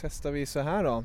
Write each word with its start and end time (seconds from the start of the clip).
Testar 0.00 0.30
vi 0.30 0.46
så 0.46 0.60
här 0.60 0.84
då. 0.84 1.04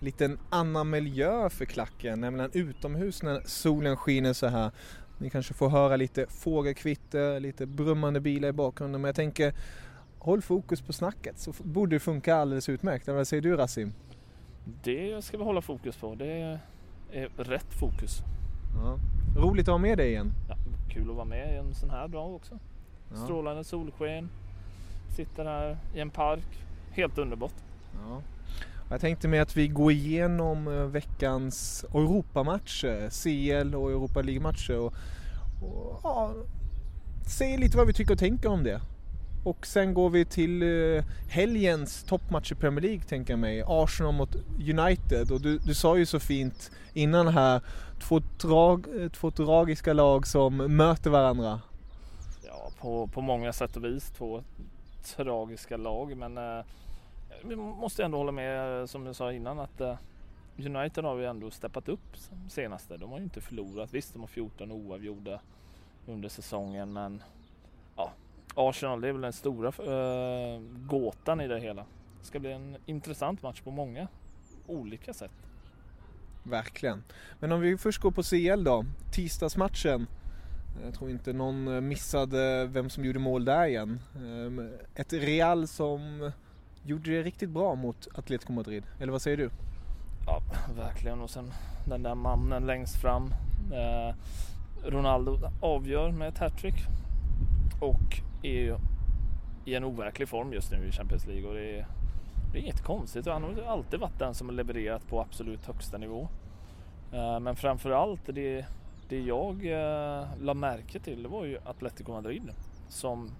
Liten 0.00 0.38
annan 0.50 0.90
miljö 0.90 1.50
för 1.50 1.64
klacken, 1.64 2.20
nämligen 2.20 2.50
utomhus 2.54 3.22
när 3.22 3.40
solen 3.46 3.96
skiner 3.96 4.32
så 4.32 4.46
här. 4.46 4.70
Ni 5.18 5.30
kanske 5.30 5.54
får 5.54 5.68
höra 5.68 5.96
lite 5.96 6.26
fågelkvitter, 6.28 7.40
lite 7.40 7.66
brummande 7.66 8.20
bilar 8.20 8.48
i 8.48 8.52
bakgrunden 8.52 9.00
men 9.00 9.08
jag 9.08 9.16
tänker 9.16 9.54
håll 10.18 10.42
fokus 10.42 10.80
på 10.80 10.92
snacket 10.92 11.38
så 11.38 11.52
borde 11.62 11.96
det 11.96 12.00
funka 12.00 12.36
alldeles 12.36 12.68
utmärkt. 12.68 13.08
Vad 13.08 13.28
säger 13.28 13.42
du 13.42 13.56
Rasim? 13.56 13.92
Det 14.84 15.24
ska 15.24 15.38
vi 15.38 15.44
hålla 15.44 15.60
fokus 15.60 15.96
på. 15.96 16.14
Det 16.14 16.60
är 17.12 17.28
rätt 17.36 17.74
fokus. 17.80 18.18
Ja. 18.74 18.98
Roligt 19.36 19.68
att 19.68 19.72
ha 19.72 19.78
med 19.78 19.98
dig 19.98 20.08
igen. 20.08 20.32
Ja, 20.48 20.56
kul 20.90 21.10
att 21.10 21.16
vara 21.16 21.24
med 21.24 21.58
en 21.58 21.74
sån 21.74 21.90
här 21.90 22.08
dag 22.08 22.34
också. 22.34 22.58
Ja. 23.10 23.16
Strålande 23.16 23.64
solsken. 23.64 24.28
Sitter 25.16 25.44
här 25.44 25.78
i 25.94 26.00
en 26.00 26.10
park. 26.10 26.64
Helt 26.90 27.18
underbart. 27.18 27.54
Ja. 28.04 28.22
Jag 28.90 29.00
tänkte 29.00 29.28
mig 29.28 29.38
att 29.38 29.56
vi 29.56 29.68
går 29.68 29.92
igenom 29.92 30.68
eh, 30.68 30.84
veckans 30.84 31.84
Europamatcher, 31.94 33.10
CL 33.10 33.74
och 33.74 33.90
Europa 33.90 34.22
League-matcher 34.22 34.78
och, 34.78 34.94
och 35.62 36.00
ja, 36.02 36.34
säger 37.26 37.58
lite 37.58 37.76
vad 37.76 37.86
vi 37.86 37.92
tycker 37.92 38.12
och 38.12 38.18
tänker 38.18 38.48
om 38.48 38.64
det. 38.64 38.80
Och 39.44 39.66
sen 39.66 39.94
går 39.94 40.10
vi 40.10 40.24
till 40.24 40.62
eh, 40.62 41.04
helgens 41.28 42.04
toppmatch 42.04 42.52
i 42.52 42.54
Premier 42.54 42.80
League 42.80 43.02
tänker 43.02 43.32
jag 43.32 43.38
mig. 43.38 43.62
Arsenal 43.66 44.14
mot 44.14 44.36
United 44.58 45.30
och 45.30 45.40
du, 45.40 45.58
du 45.58 45.74
sa 45.74 45.96
ju 45.96 46.06
så 46.06 46.20
fint 46.20 46.70
innan 46.92 47.28
här, 47.28 47.60
två, 48.00 48.20
drag, 48.40 48.86
eh, 49.00 49.08
två 49.08 49.30
tragiska 49.30 49.92
lag 49.92 50.26
som 50.26 50.56
möter 50.56 51.10
varandra. 51.10 51.60
Ja, 52.46 52.70
på, 52.80 53.06
på 53.06 53.20
många 53.20 53.52
sätt 53.52 53.76
och 53.76 53.84
vis 53.84 54.10
två 54.10 54.42
tragiska 55.16 55.76
lag 55.76 56.16
men 56.16 56.38
eh 56.38 56.64
vi 57.44 57.56
måste 57.56 58.04
ändå 58.04 58.18
hålla 58.18 58.32
med 58.32 58.90
som 58.90 59.06
jag 59.06 59.16
sa 59.16 59.32
innan 59.32 59.58
att 59.58 59.80
eh, 59.80 59.96
United 60.58 61.04
har 61.04 61.18
ju 61.18 61.26
ändå 61.26 61.50
steppat 61.50 61.88
upp 61.88 62.16
senaste. 62.48 62.96
De 62.96 63.10
har 63.10 63.18
ju 63.18 63.24
inte 63.24 63.40
förlorat. 63.40 63.94
Visst, 63.94 64.12
de 64.12 64.20
har 64.20 64.26
14 64.26 64.72
oavgjorda 64.72 65.40
under 66.06 66.28
säsongen, 66.28 66.92
men 66.92 67.22
ja, 67.96 68.12
Arsenal 68.54 69.00
det 69.00 69.08
är 69.08 69.12
väl 69.12 69.22
den 69.22 69.32
stora 69.32 69.68
äh, 69.68 70.60
gåtan 70.86 71.40
i 71.40 71.48
det 71.48 71.60
hela. 71.60 71.84
Det 72.20 72.26
ska 72.26 72.38
bli 72.38 72.52
en 72.52 72.76
intressant 72.86 73.42
match 73.42 73.60
på 73.60 73.70
många 73.70 74.08
olika 74.66 75.14
sätt. 75.14 75.32
Verkligen. 76.42 77.04
Men 77.40 77.52
om 77.52 77.60
vi 77.60 77.78
först 77.78 78.00
går 78.00 78.10
på 78.10 78.22
CL 78.22 78.64
då. 78.64 78.84
Tisdagsmatchen. 79.12 80.06
Jag 80.84 80.94
tror 80.94 81.10
inte 81.10 81.32
någon 81.32 81.88
missade 81.88 82.66
vem 82.66 82.90
som 82.90 83.04
gjorde 83.04 83.18
mål 83.18 83.44
där 83.44 83.66
igen. 83.66 84.00
Ehm, 84.16 84.70
ett 84.94 85.12
Real 85.12 85.68
som 85.68 86.32
gjorde 86.86 87.10
det 87.10 87.22
riktigt 87.22 87.50
bra 87.50 87.74
mot 87.74 88.08
Atletico 88.14 88.52
Madrid. 88.52 88.84
Eller 89.00 89.12
vad 89.12 89.22
säger 89.22 89.36
du? 89.36 89.50
Ja, 90.26 90.42
verkligen. 90.76 91.20
Och 91.20 91.30
sen 91.30 91.52
den 91.86 92.02
där 92.02 92.14
mannen 92.14 92.66
längst 92.66 92.96
fram. 92.96 93.34
Eh, 93.72 94.14
Ronaldo 94.84 95.38
avgör 95.60 96.10
med 96.10 96.28
ett 96.28 96.38
hattrick. 96.38 96.74
Och 97.80 98.20
är 98.42 98.60
ju 98.60 98.76
i 99.64 99.74
en 99.74 99.84
overklig 99.84 100.28
form 100.28 100.52
just 100.52 100.72
nu 100.72 100.88
i 100.88 100.92
Champions 100.92 101.26
League. 101.26 101.48
Och 101.48 101.54
det 101.54 101.78
är, 101.78 101.86
det 102.52 102.58
är 102.58 102.62
inget 102.62 102.82
konstigt. 102.82 103.26
Han 103.26 103.42
har 103.42 103.62
alltid 103.62 104.00
varit 104.00 104.18
den 104.18 104.34
som 104.34 104.48
har 104.48 104.54
levererat 104.54 105.08
på 105.08 105.20
absolut 105.20 105.66
högsta 105.66 105.98
nivå. 105.98 106.28
Eh, 107.12 107.40
men 107.40 107.56
framförallt 107.56 108.20
det, 108.26 108.66
det 109.08 109.20
jag 109.20 109.66
eh, 109.66 110.26
la 110.40 110.54
märke 110.54 110.98
till 110.98 111.22
det 111.22 111.28
var 111.28 111.44
ju 111.44 111.58
Atletico 111.64 112.12
Madrid. 112.12 112.50
Som 112.88 113.30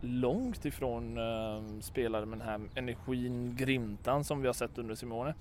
långt 0.00 0.64
ifrån 0.64 1.18
eh, 1.18 1.80
spelare 1.80 2.26
med 2.26 2.38
den 2.38 2.48
här 2.48 2.60
energin, 2.74 3.56
grimtan 3.56 4.24
som 4.24 4.40
vi 4.40 4.46
har 4.46 4.54
sett 4.54 4.78
under 4.78 4.94
Simone. 4.94 5.34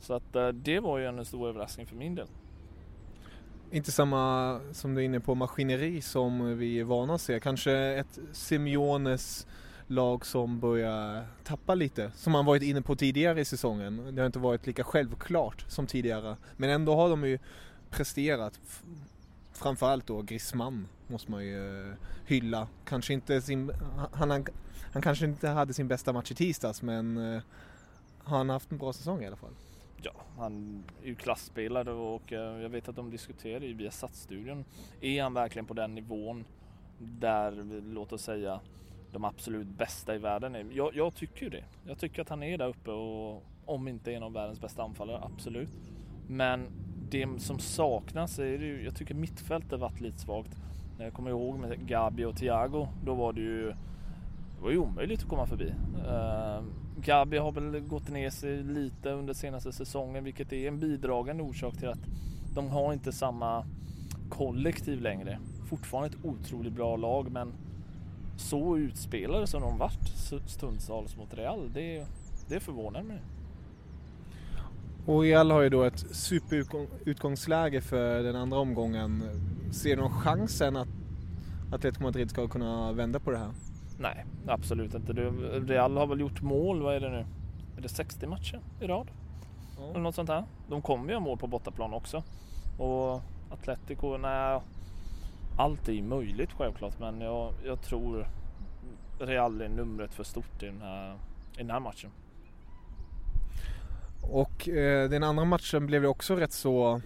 Så 0.00 0.14
att 0.14 0.36
eh, 0.36 0.48
det 0.48 0.80
var 0.80 0.98
ju 0.98 1.06
en 1.06 1.24
stor 1.24 1.48
överraskning 1.48 1.86
för 1.86 1.96
min 1.96 2.14
del. 2.14 2.26
Inte 3.70 3.92
samma 3.92 4.60
som 4.72 4.94
du 4.94 5.00
är 5.00 5.04
inne 5.04 5.20
på 5.20 5.34
maskineri 5.34 6.00
som 6.00 6.58
vi 6.58 6.80
är 6.80 6.84
vana 6.84 7.14
att 7.14 7.20
se. 7.20 7.40
Kanske 7.40 7.72
ett 7.72 8.18
Simeones 8.32 9.46
lag 9.86 10.26
som 10.26 10.60
börjar 10.60 11.26
tappa 11.44 11.74
lite. 11.74 12.10
Som 12.14 12.32
man 12.32 12.44
varit 12.44 12.62
inne 12.62 12.82
på 12.82 12.96
tidigare 12.96 13.40
i 13.40 13.44
säsongen. 13.44 14.14
Det 14.14 14.20
har 14.20 14.26
inte 14.26 14.38
varit 14.38 14.66
lika 14.66 14.84
självklart 14.84 15.64
som 15.68 15.86
tidigare. 15.86 16.36
Men 16.56 16.70
ändå 16.70 16.94
har 16.94 17.08
de 17.08 17.24
ju 17.24 17.38
presterat 17.90 18.60
framförallt 19.58 20.06
då 20.06 20.22
Griezmann 20.22 20.88
måste 21.06 21.30
man 21.30 21.44
ju 21.44 21.88
eh, 21.88 21.94
hylla. 22.26 22.68
Kanske 22.84 23.12
inte 23.12 23.42
sin, 23.42 23.72
han, 24.12 24.30
han, 24.30 24.46
han 24.92 25.02
kanske 25.02 25.24
inte 25.24 25.48
hade 25.48 25.74
sin 25.74 25.88
bästa 25.88 26.12
match 26.12 26.30
i 26.30 26.34
tisdags 26.34 26.82
men 26.82 27.34
eh, 27.34 27.42
har 28.18 28.38
han 28.38 28.50
haft 28.50 28.72
en 28.72 28.78
bra 28.78 28.92
säsong 28.92 29.22
i 29.22 29.26
alla 29.26 29.36
fall? 29.36 29.54
Ja, 30.02 30.12
han 30.38 30.84
är 31.02 31.06
ju 31.06 31.14
klassspelare 31.14 31.90
och 31.90 32.32
eh, 32.32 32.62
jag 32.62 32.68
vet 32.68 32.88
att 32.88 32.96
de 32.96 33.10
diskuterar 33.10 33.60
ju 33.60 33.74
via 33.74 33.90
Satsstudion. 33.90 34.64
Är 35.00 35.22
han 35.22 35.34
verkligen 35.34 35.66
på 35.66 35.74
den 35.74 35.94
nivån 35.94 36.44
där, 36.98 37.82
låt 37.94 38.12
oss 38.12 38.22
säga, 38.22 38.60
de 39.12 39.24
absolut 39.24 39.66
bästa 39.66 40.14
i 40.14 40.18
världen 40.18 40.54
är? 40.54 40.66
Jag, 40.72 40.96
jag 40.96 41.14
tycker 41.14 41.42
ju 41.42 41.50
det. 41.50 41.64
Jag 41.86 41.98
tycker 41.98 42.22
att 42.22 42.28
han 42.28 42.42
är 42.42 42.58
där 42.58 42.68
uppe 42.68 42.90
och 42.90 43.42
om 43.64 43.88
inte 43.88 44.12
en 44.14 44.22
av 44.22 44.32
världens 44.32 44.60
bästa 44.60 44.82
anfallare, 44.82 45.22
absolut. 45.22 45.68
Men 46.26 46.66
det 47.10 47.42
som 47.42 47.58
saknas 47.58 48.38
är 48.38 48.44
ju, 48.44 48.84
jag 48.84 48.94
tycker 48.96 49.14
mittfältet 49.14 49.80
varit 49.80 50.00
lite 50.00 50.18
svagt. 50.18 50.56
Jag 50.98 51.12
kommer 51.12 51.30
ihåg 51.30 51.58
med 51.58 51.86
Gabi 51.86 52.24
och 52.24 52.36
Thiago, 52.36 52.88
då 53.04 53.14
var 53.14 53.32
det 53.32 53.40
ju, 53.40 53.66
det 54.56 54.62
var 54.62 54.70
ju 54.70 54.78
omöjligt 54.78 55.22
att 55.22 55.28
komma 55.28 55.46
förbi. 55.46 55.74
Uh, 56.08 56.64
Gabi 57.00 57.38
har 57.38 57.52
väl 57.52 57.80
gått 57.80 58.08
ner 58.08 58.30
sig 58.30 58.62
lite 58.62 59.10
under 59.10 59.34
senaste 59.34 59.72
säsongen, 59.72 60.24
vilket 60.24 60.52
är 60.52 60.68
en 60.68 60.80
bidragande 60.80 61.42
orsak 61.42 61.76
till 61.76 61.88
att 61.88 62.06
de 62.54 62.68
har 62.68 62.92
inte 62.92 63.12
samma 63.12 63.66
kollektiv 64.28 65.00
längre. 65.00 65.38
Fortfarande 65.68 66.08
ett 66.08 66.24
otroligt 66.24 66.72
bra 66.72 66.96
lag, 66.96 67.30
men 67.30 67.52
så 68.36 68.76
utspelade 68.76 69.46
som 69.46 69.62
de 69.62 69.78
vart 69.78 70.08
stundtals 70.46 71.16
mot 71.16 71.34
Real, 71.34 71.72
det, 71.72 72.06
det 72.48 72.60
förvånar 72.60 73.02
mig. 73.02 73.18
Och 75.08 75.22
Real 75.22 75.50
har 75.50 75.60
ju 75.60 75.68
då 75.68 75.82
ett 75.82 75.98
superutgångsläge 75.98 77.80
för 77.80 78.22
den 78.22 78.36
andra 78.36 78.58
omgången. 78.58 79.22
Ser 79.72 79.96
du 79.96 80.02
någon 80.02 80.20
chansen 80.20 80.76
att 80.76 80.88
Atletico 81.72 82.02
Madrid 82.02 82.30
ska 82.30 82.48
kunna 82.48 82.92
vända 82.92 83.20
på 83.20 83.30
det 83.30 83.38
här? 83.38 83.50
Nej, 83.98 84.24
absolut 84.46 84.94
inte. 84.94 85.12
Real 85.12 85.96
har 85.96 86.06
väl 86.06 86.20
gjort 86.20 86.42
mål, 86.42 86.82
vad 86.82 86.96
är 86.96 87.00
det 87.00 87.10
nu? 87.10 87.26
Är 87.76 87.82
det 87.82 87.88
60 87.88 88.26
matcher 88.26 88.60
i 88.80 88.86
rad? 88.86 89.10
Ja. 89.78 89.90
Eller 89.90 90.00
något 90.00 90.14
sånt 90.14 90.28
här. 90.28 90.44
De 90.68 90.82
kommer 90.82 91.08
ju 91.08 91.14
ha 91.14 91.20
mål 91.20 91.38
på 91.38 91.46
bortaplan 91.46 91.94
också. 91.94 92.22
Och 92.78 93.22
Atletico, 93.50 94.16
nej. 94.16 94.60
Allt 95.58 95.88
är 95.88 95.92
ju 95.92 96.02
möjligt 96.02 96.52
självklart 96.52 96.98
men 97.00 97.20
jag, 97.20 97.52
jag 97.64 97.82
tror 97.82 98.26
Real 99.18 99.60
är 99.60 99.68
numret 99.68 100.14
för 100.14 100.24
stort 100.24 100.62
i 100.62 100.66
den 100.66 100.80
här, 100.80 101.14
i 101.54 101.58
den 101.58 101.70
här 101.70 101.80
matchen. 101.80 102.10
Och 104.20 104.68
eh, 104.68 105.10
den 105.10 105.22
andra 105.22 105.44
matchen 105.44 105.86
blev 105.86 106.02
ju 106.02 106.08
också 106.08 106.36
rätt 106.36 106.52
så, 106.52 107.00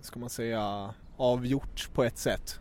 ska 0.00 0.20
man 0.20 0.30
säga, 0.30 0.94
avgjort 1.16 1.90
på 1.94 2.04
ett 2.04 2.18
sätt. 2.18 2.60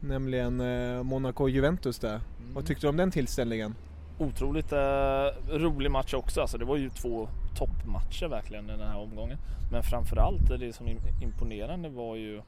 Nämligen 0.00 0.60
eh, 0.60 1.02
Monaco-Juventus 1.02 1.98
där. 1.98 2.14
Mm. 2.14 2.54
Vad 2.54 2.66
tyckte 2.66 2.86
du 2.86 2.88
om 2.88 2.96
den 2.96 3.10
tillställningen? 3.10 3.74
Otroligt 4.18 4.72
eh, 4.72 5.26
rolig 5.48 5.90
match 5.90 6.14
också. 6.14 6.40
Alltså, 6.40 6.58
det 6.58 6.64
var 6.64 6.76
ju 6.76 6.90
två 6.90 7.28
toppmatcher 7.58 8.28
verkligen 8.28 8.66
den 8.66 8.80
här 8.80 8.98
omgången. 8.98 9.38
Men 9.72 9.82
framförallt 9.82 10.48
det 10.48 10.72
som 10.72 10.86
imponerande 11.22 11.88
var 11.88 12.16
ju 12.16 12.42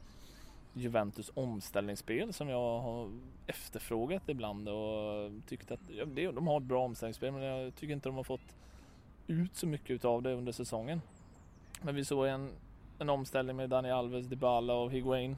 Juventus 0.74 1.30
omställningsspel 1.34 2.32
som 2.32 2.48
jag 2.48 2.80
har 2.80 3.10
efterfrågat 3.46 4.22
ibland 4.26 4.68
och 4.68 5.30
tyckt 5.48 5.70
att 5.70 5.80
ja, 6.16 6.32
de 6.32 6.46
har 6.46 6.60
ett 6.60 6.66
bra 6.66 6.84
omställningsspel 6.84 7.32
men 7.32 7.42
jag 7.42 7.74
tycker 7.74 7.94
inte 7.94 8.08
de 8.08 8.16
har 8.16 8.24
fått 8.24 8.54
ut 9.32 9.56
så 9.56 9.66
mycket 9.66 10.04
av 10.04 10.22
det 10.22 10.34
under 10.34 10.52
säsongen. 10.52 11.00
Men 11.82 11.94
vi 11.94 12.04
såg 12.04 12.26
en, 12.26 12.50
en 12.98 13.10
omställning 13.10 13.56
med 13.56 13.70
Dani 13.70 13.90
Alves, 13.90 14.26
Dybala 14.26 14.74
och 14.74 14.92
Higuain. 14.92 15.36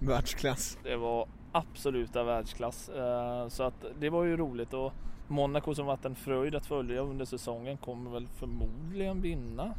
Världsklass. 0.00 0.78
Det 0.82 0.96
var 0.96 1.28
absoluta 1.52 2.24
världsklass. 2.24 2.88
Eh, 2.88 3.48
så 3.48 3.62
att 3.62 3.84
det 4.00 4.10
var 4.10 4.24
ju 4.24 4.36
roligt 4.36 4.74
och 4.74 4.92
Monaco 5.28 5.74
som 5.74 5.86
varit 5.86 6.04
en 6.04 6.14
fröjd 6.14 6.54
att 6.54 6.66
följa 6.66 7.00
under 7.00 7.24
säsongen 7.24 7.76
kommer 7.76 8.10
väl 8.10 8.26
förmodligen 8.26 9.22
vinna 9.22 9.74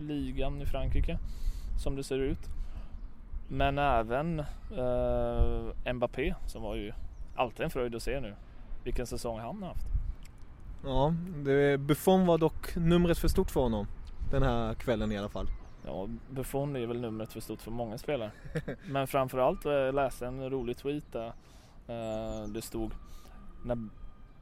ligan 0.00 0.62
i 0.62 0.66
Frankrike 0.66 1.18
som 1.82 1.96
det 1.96 2.04
ser 2.04 2.18
ut. 2.18 2.48
Men 3.48 3.78
även 3.78 4.38
eh, 4.76 5.92
Mbappé 5.92 6.34
som 6.46 6.62
var 6.62 6.74
ju 6.74 6.92
alltid 7.34 7.64
en 7.64 7.70
fröjd 7.70 7.94
att 7.94 8.02
se 8.02 8.20
nu. 8.20 8.34
Vilken 8.84 9.06
säsong 9.06 9.38
han 9.38 9.62
har 9.62 9.68
haft. 9.68 9.99
Ja, 10.84 11.14
det, 11.44 11.78
Buffon 11.78 12.26
var 12.26 12.38
dock 12.38 12.76
numret 12.76 13.18
för 13.18 13.28
stort 13.28 13.50
för 13.50 13.60
honom 13.60 13.86
den 14.30 14.42
här 14.42 14.74
kvällen 14.74 15.12
i 15.12 15.18
alla 15.18 15.28
fall. 15.28 15.46
Ja, 15.86 16.08
Buffon 16.30 16.76
är 16.76 16.86
väl 16.86 17.00
numret 17.00 17.32
för 17.32 17.40
stort 17.40 17.60
för 17.60 17.70
många 17.70 17.98
spelare. 17.98 18.30
Men 18.86 19.06
framförallt 19.06 19.66
eh, 19.66 19.92
läste 19.92 20.26
en 20.26 20.50
rolig 20.50 20.76
tweet 20.76 21.12
där 21.12 21.26
eh, 21.86 22.48
det 22.48 22.62
stod 22.62 22.92
när 23.64 23.88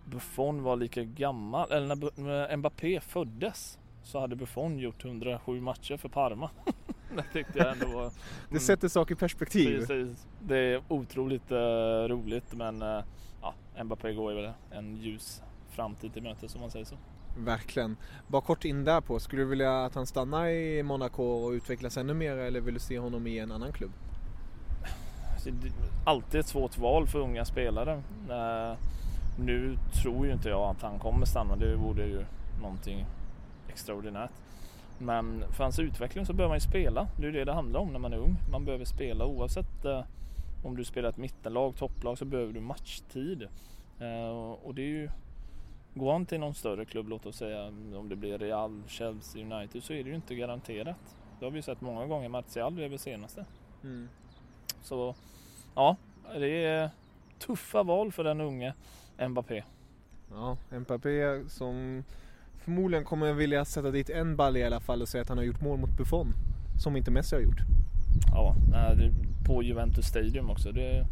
Buffon 0.04 0.62
var 0.62 0.76
lika 0.76 1.04
gammal, 1.04 1.72
eller 1.72 2.20
när 2.20 2.56
Mbappé 2.56 3.00
föddes 3.00 3.78
så 4.02 4.20
hade 4.20 4.36
Buffon 4.36 4.78
gjort 4.78 5.04
107 5.04 5.60
matcher 5.60 5.96
för 5.96 6.08
Parma. 6.08 6.50
det 7.16 7.24
tyckte 7.32 7.58
jag 7.58 7.72
ändå 7.72 7.86
var... 7.86 8.12
det 8.50 8.60
sätter 8.60 8.88
saker 8.88 9.14
i 9.14 9.18
perspektiv. 9.18 9.78
Precis. 9.78 10.26
Det 10.40 10.58
är 10.58 10.82
otroligt 10.88 11.52
uh, 11.52 11.58
roligt 12.08 12.54
men 12.54 12.82
uh, 12.82 13.02
ja, 13.42 13.54
Mbappé 13.84 14.12
går 14.12 14.32
ju 14.32 14.40
väl 14.40 14.52
en 14.70 14.96
ljus 14.96 15.42
framtid 15.78 16.12
till 16.12 16.22
mötes 16.22 16.54
om 16.54 16.60
man 16.60 16.70
säger 16.70 16.84
så. 16.84 16.96
Verkligen. 17.36 17.96
Bara 18.26 18.42
kort 18.42 18.64
in 18.64 18.84
där 18.84 19.00
på, 19.00 19.20
skulle 19.20 19.42
du 19.42 19.48
vilja 19.48 19.84
att 19.84 19.94
han 19.94 20.06
stannar 20.06 20.46
i 20.46 20.82
Monaco 20.82 21.22
och 21.22 21.50
utvecklas 21.50 21.96
ännu 21.96 22.14
mer 22.14 22.36
eller 22.36 22.60
vill 22.60 22.74
du 22.74 22.80
se 22.80 22.98
honom 22.98 23.26
i 23.26 23.38
en 23.38 23.52
annan 23.52 23.72
klubb? 23.72 23.92
Alltid 26.04 26.40
ett 26.40 26.46
svårt 26.46 26.78
val 26.78 27.06
för 27.06 27.18
unga 27.18 27.44
spelare. 27.44 27.94
Uh, 28.30 28.78
nu 29.38 29.78
tror 30.02 30.26
ju 30.26 30.32
inte 30.32 30.48
jag 30.48 30.70
att 30.70 30.82
han 30.82 30.98
kommer 30.98 31.26
stanna, 31.26 31.56
det 31.56 31.76
vore 31.76 32.06
ju 32.06 32.24
någonting 32.62 33.06
extraordinärt. 33.68 34.30
Men 34.98 35.44
för 35.52 35.64
hans 35.64 35.78
utveckling 35.78 36.26
så 36.26 36.32
behöver 36.32 36.50
man 36.50 36.56
ju 36.56 36.68
spela. 36.68 37.08
Det 37.16 37.22
är 37.22 37.26
ju 37.26 37.32
det 37.32 37.44
det 37.44 37.52
handlar 37.52 37.80
om 37.80 37.88
när 37.92 37.98
man 37.98 38.12
är 38.12 38.18
ung. 38.18 38.36
Man 38.50 38.64
behöver 38.64 38.84
spela 38.84 39.26
oavsett 39.26 39.84
eh, 39.84 40.04
om 40.64 40.76
du 40.76 40.84
spelar 40.84 41.08
ett 41.08 41.16
mittenlag, 41.16 41.76
topplag 41.76 42.18
så 42.18 42.24
behöver 42.24 42.52
du 42.52 42.60
matchtid. 42.60 43.42
Eh, 44.00 44.30
och 44.62 44.74
det 44.74 44.82
är 44.82 44.86
ju 44.86 45.10
Går 45.94 46.12
han 46.12 46.26
till 46.26 46.40
någon 46.40 46.54
större 46.54 46.84
klubb, 46.84 47.08
låt 47.08 47.26
oss 47.26 47.36
säga 47.36 47.66
om 47.94 48.08
det 48.08 48.16
blir 48.16 48.38
Real, 48.38 48.82
Chelsea, 48.86 49.42
United 49.42 49.82
så 49.82 49.92
är 49.92 50.04
det 50.04 50.10
ju 50.10 50.16
inte 50.16 50.34
garanterat. 50.34 51.16
Det 51.38 51.44
har 51.44 51.52
vi 51.52 51.62
sett 51.62 51.80
många 51.80 52.06
gånger. 52.06 52.28
Martial 52.28 52.78
är 52.78 52.88
väl 52.88 52.98
senaste. 52.98 53.44
Mm. 53.82 54.08
Så 54.82 55.14
ja, 55.74 55.96
det 56.34 56.64
är 56.64 56.90
tuffa 57.38 57.82
val 57.82 58.12
för 58.12 58.24
den 58.24 58.40
unge 58.40 58.74
Mbappé. 59.28 59.62
Ja, 60.30 60.56
Mbappé 60.70 61.48
som 61.48 62.04
förmodligen 62.58 63.04
kommer 63.04 63.32
vilja 63.32 63.64
sätta 63.64 63.90
dit 63.90 64.10
en 64.10 64.36
balle 64.36 64.58
i 64.58 64.64
alla 64.64 64.80
fall 64.80 65.02
och 65.02 65.08
säga 65.08 65.22
att 65.22 65.28
han 65.28 65.38
har 65.38 65.44
gjort 65.44 65.60
mål 65.60 65.78
mot 65.78 65.96
Buffon. 65.96 66.34
Som 66.82 66.96
inte 66.96 67.10
Messi 67.10 67.36
har 67.36 67.42
gjort. 67.42 67.60
Ja, 68.32 68.54
på 69.46 69.62
Juventus 69.62 70.06
Stadium 70.06 70.50
också. 70.50 70.72
Det, 70.72 71.06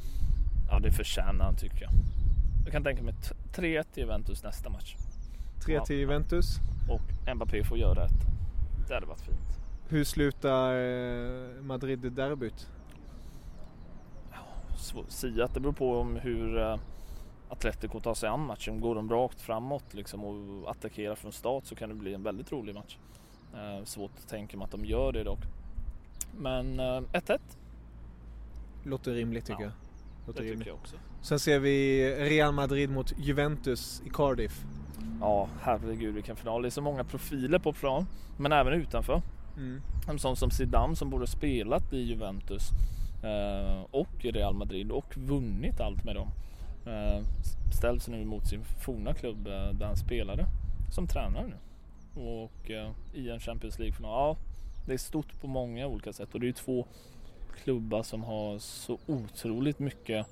ja, 0.70 0.79
det 0.79 0.93
förtjänar 0.93 1.44
han 1.44 1.56
tycker 1.56 1.82
jag. 1.82 1.90
Jag 2.66 2.72
kan 2.72 2.84
tänka 2.84 3.02
mig 3.02 3.14
3-1 3.52 3.82
till 3.82 4.02
Juventus 4.02 4.42
nästa 4.42 4.70
match. 4.70 4.96
3 5.64 5.80
till 5.80 5.96
Juventus. 5.96 6.46
Och 6.90 7.34
Mbappé 7.36 7.64
får 7.64 7.78
göra 7.78 8.04
ett. 8.04 8.26
Det 8.88 8.94
hade 8.94 9.06
varit 9.06 9.20
fint. 9.20 9.60
Hur 9.88 10.04
slutar 10.04 10.74
eh, 10.74 11.62
Madrid-derbyt? 11.62 12.68
Sia, 15.08 15.46
det 15.46 15.60
beror 15.60 15.72
på 15.72 15.98
om 15.98 16.16
hur 16.16 16.58
eh, 16.58 16.78
Atletico 17.48 18.00
tar 18.00 18.14
sig 18.14 18.28
an 18.28 18.40
matchen. 18.40 18.80
Går 18.80 18.94
de 18.94 19.10
rakt 19.10 19.40
framåt 19.40 19.94
liksom 19.94 20.24
och 20.24 20.70
attackerar 20.70 21.14
från 21.14 21.32
start 21.32 21.64
så 21.64 21.74
kan 21.74 21.88
det 21.88 21.94
bli 21.94 22.14
en 22.14 22.22
väldigt 22.22 22.52
rolig 22.52 22.74
match. 22.74 22.98
Eh, 23.54 23.84
svårt 23.84 24.12
att 24.19 24.28
tänka 24.28 24.56
mig 24.56 24.64
att 24.64 24.70
de 24.70 24.84
gör 24.84 25.12
det 25.12 25.24
dock. 25.24 25.40
Men 26.38 26.80
1-1. 26.80 27.30
Eh, 27.30 27.38
Låter 28.82 29.14
rimligt 29.14 29.46
tycker 29.46 29.62
ja, 29.62 29.69
jag. 29.69 30.26
Låter 30.26 30.42
det 30.42 30.48
rimligt. 30.48 30.58
tycker 30.58 30.70
jag 30.70 30.78
också. 30.78 30.96
Sen 31.26 31.38
ser 31.38 31.58
vi 31.58 32.11
Real 32.14 32.52
Madrid 32.52 32.90
mot 32.90 33.12
Juventus 33.19 34.02
i 34.06 34.11
Cardiff. 34.11 34.64
Ja, 35.20 35.49
herregud 35.61 36.14
vilken 36.14 36.37
final. 36.37 36.62
Det 36.62 36.69
är 36.69 36.70
så 36.70 36.82
många 36.82 37.05
profiler 37.05 37.58
på 37.58 37.72
plan, 37.72 38.06
men 38.36 38.53
även 38.53 38.72
utanför. 38.72 39.22
Mm. 39.56 39.82
En 40.08 40.19
sån 40.19 40.36
som 40.36 40.50
Zidane 40.50 40.96
som 40.96 41.10
både 41.10 41.27
spelat 41.27 41.93
i 41.93 41.98
Juventus 41.98 42.70
eh, 43.22 43.82
och 43.91 44.24
i 44.24 44.31
Real 44.31 44.55
Madrid 44.55 44.91
och 44.91 45.17
vunnit 45.17 45.81
allt 45.81 46.05
med 46.05 46.17
dem. 46.17 46.29
Eh, 46.86 47.24
ställs 47.79 48.08
nu 48.08 48.24
mot 48.24 48.46
sin 48.46 48.65
forna 48.65 49.15
klubb 49.15 49.46
eh, 49.46 49.72
där 49.72 49.86
han 49.86 49.96
spelade 49.96 50.46
som 50.93 51.06
tränare 51.06 51.46
nu. 51.46 51.56
Och 52.22 52.70
i 53.15 53.31
en 53.31 53.41
Champions 53.41 53.79
League-final. 53.79 54.10
Ja, 54.10 54.36
det 54.86 54.93
är 54.93 54.98
stort 54.98 55.41
på 55.41 55.46
många 55.46 55.86
olika 55.86 56.12
sätt 56.12 56.34
och 56.34 56.41
det 56.41 56.48
är 56.48 56.53
två 56.53 56.86
klubbar 57.56 58.03
som 58.03 58.24
har 58.24 58.58
så 58.58 58.98
otroligt 59.06 59.79
mycket 59.79 60.27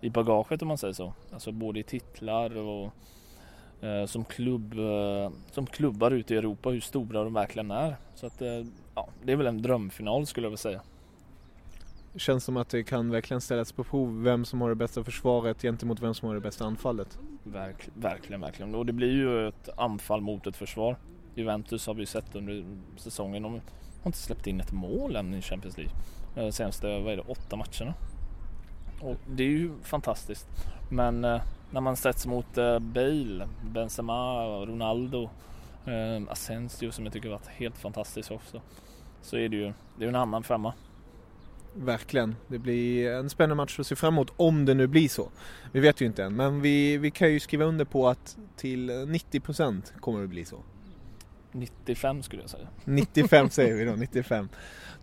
i 0.00 0.10
bagaget 0.10 0.62
om 0.62 0.68
man 0.68 0.78
säger 0.78 0.94
så. 0.94 1.12
Alltså 1.32 1.52
både 1.52 1.80
i 1.80 1.82
titlar 1.82 2.56
och 2.56 2.92
eh, 3.84 4.06
som, 4.06 4.24
klubb, 4.24 4.78
eh, 4.78 5.30
som 5.50 5.66
klubbar 5.66 6.10
ute 6.10 6.34
i 6.34 6.36
Europa 6.36 6.70
hur 6.70 6.80
stora 6.80 7.24
de 7.24 7.34
verkligen 7.34 7.70
är. 7.70 7.96
Så 8.14 8.26
att 8.26 8.42
eh, 8.42 8.64
ja, 8.94 9.08
det 9.24 9.32
är 9.32 9.36
väl 9.36 9.46
en 9.46 9.62
drömfinal 9.62 10.26
skulle 10.26 10.44
jag 10.44 10.50
vilja 10.50 10.56
säga 10.56 10.82
känns 12.16 12.44
som 12.44 12.56
att 12.56 12.68
det 12.68 12.82
kan 12.82 13.10
verkligen 13.10 13.40
ställas 13.40 13.72
på 13.72 13.84
prov 13.84 14.22
vem 14.22 14.44
som 14.44 14.60
har 14.60 14.68
det 14.68 14.74
bästa 14.74 15.04
försvaret 15.04 15.62
gentemot 15.62 16.02
vem 16.02 16.14
som 16.14 16.28
har 16.28 16.34
det 16.34 16.40
bästa 16.40 16.64
anfallet. 16.64 17.18
Verk, 17.42 17.88
verkligen, 17.94 18.40
verkligen. 18.40 18.74
Och 18.74 18.86
det 18.86 18.92
blir 18.92 19.12
ju 19.12 19.48
ett 19.48 19.68
anfall 19.76 20.20
mot 20.20 20.46
ett 20.46 20.56
försvar. 20.56 20.96
Juventus 21.34 21.86
har 21.86 21.94
vi 21.94 22.06
sett 22.06 22.36
under 22.36 22.64
säsongen. 22.96 23.42
De 23.42 23.52
har 23.52 23.60
inte 24.06 24.18
släppt 24.18 24.46
in 24.46 24.60
ett 24.60 24.72
mål 24.72 25.16
än 25.16 25.34
i 25.34 25.42
Champions 25.42 25.76
League. 25.76 25.94
De 26.34 26.40
eh, 26.40 26.50
senaste, 26.50 26.86
vad 26.86 27.12
är 27.12 27.16
det, 27.16 27.22
åtta 27.22 27.56
matcherna. 27.56 27.94
Och 29.00 29.16
det 29.26 29.42
är 29.42 29.48
ju 29.48 29.70
fantastiskt. 29.82 30.46
Men 30.90 31.24
eh, 31.24 31.40
när 31.70 31.80
man 31.80 31.96
sätts 31.96 32.26
mot 32.26 32.58
eh, 32.58 32.78
Bale, 32.78 33.48
Benzema, 33.62 34.44
Ronaldo, 34.66 35.30
eh, 35.86 36.32
Asensio 36.32 36.90
som 36.90 37.04
jag 37.04 37.12
tycker 37.12 37.28
varit 37.28 37.46
helt 37.46 37.78
fantastiskt 37.78 38.30
också. 38.30 38.60
Så 39.22 39.36
är 39.36 39.48
det 39.48 39.56
ju, 39.56 39.72
det 39.98 40.04
är 40.04 40.08
en 40.08 40.14
annan 40.14 40.42
femma. 40.42 40.72
Verkligen. 41.74 42.36
Det 42.46 42.58
blir 42.58 43.12
en 43.12 43.30
spännande 43.30 43.54
match 43.54 43.80
att 43.80 43.86
se 43.86 43.96
fram 43.96 44.14
emot 44.14 44.32
om 44.36 44.64
det 44.64 44.74
nu 44.74 44.86
blir 44.86 45.08
så. 45.08 45.28
Vi 45.72 45.80
vet 45.80 46.00
ju 46.00 46.06
inte 46.06 46.24
än, 46.24 46.36
men 46.36 46.60
vi, 46.60 46.96
vi 46.96 47.10
kan 47.10 47.32
ju 47.32 47.40
skriva 47.40 47.64
under 47.64 47.84
på 47.84 48.08
att 48.08 48.36
till 48.56 48.90
eh, 48.90 48.92
90% 48.92 49.82
kommer 50.00 50.20
det 50.20 50.26
bli 50.26 50.44
så. 50.44 50.56
95 51.52 52.22
skulle 52.22 52.42
jag 52.42 52.50
säga. 52.50 52.68
95 52.84 53.50
säger 53.50 53.74
vi 53.74 53.84
då, 53.84 53.92
95. 53.92 54.48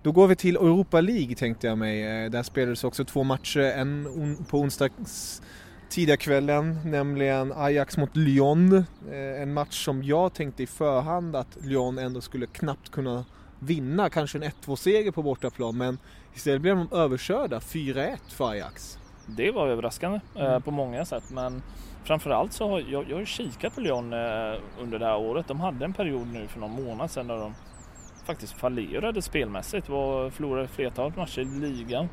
Då 0.01 0.11
går 0.11 0.27
vi 0.27 0.35
till 0.35 0.55
Europa 0.55 1.01
League 1.01 1.35
tänkte 1.35 1.67
jag 1.67 1.77
mig. 1.77 2.23
Eh, 2.23 2.31
där 2.31 2.43
spelades 2.43 2.83
också 2.83 3.05
två 3.05 3.23
matcher, 3.23 3.59
en 3.59 4.45
på 4.49 4.59
onsdagstid 4.59 5.45
tidiga 5.89 6.17
kvällen, 6.17 6.79
nämligen 6.85 7.53
Ajax 7.55 7.97
mot 7.97 8.15
Lyon. 8.15 8.73
Eh, 9.11 9.41
en 9.41 9.53
match 9.53 9.85
som 9.85 10.03
jag 10.03 10.33
tänkte 10.33 10.63
i 10.63 10.67
förhand 10.67 11.35
att 11.35 11.57
Lyon 11.61 11.97
ändå 11.97 12.21
skulle 12.21 12.45
knappt 12.45 12.91
kunna 12.91 13.25
vinna, 13.59 14.09
kanske 14.09 14.37
en 14.37 14.43
1-2 14.43 14.75
seger 14.75 15.11
på 15.11 15.23
bortaplan, 15.23 15.77
men 15.77 15.97
istället 16.33 16.61
blev 16.61 16.75
de 16.75 16.87
överkörda 16.91 17.59
4-1 17.59 18.17
för 18.27 18.49
Ajax. 18.49 18.97
Det 19.25 19.51
var 19.51 19.67
överraskande 19.67 20.19
eh, 20.35 20.45
mm. 20.45 20.61
på 20.61 20.71
många 20.71 21.05
sätt, 21.05 21.23
men 21.31 21.61
framförallt 22.05 22.53
så 22.53 22.69
har 22.69 22.83
jag, 22.89 23.05
jag 23.09 23.17
har 23.17 23.25
kikat 23.25 23.75
på 23.75 23.81
Lyon 23.81 24.13
eh, 24.13 24.53
under 24.79 24.99
det 24.99 25.05
här 25.05 25.17
året. 25.17 25.47
De 25.47 25.59
hade 25.59 25.85
en 25.85 25.93
period 25.93 26.27
nu 26.27 26.47
för 26.47 26.59
någon 26.59 26.83
månad 26.83 27.11
sedan 27.11 27.27
där 27.27 27.37
de 27.37 27.55
faktiskt 28.25 28.53
fallerade 28.53 29.21
spelmässigt. 29.21 29.89
Var, 29.89 30.29
förlorade 30.29 30.67
flertalet 30.67 31.15
matcher 31.15 31.41
i 31.41 31.45
ligan. 31.45 32.09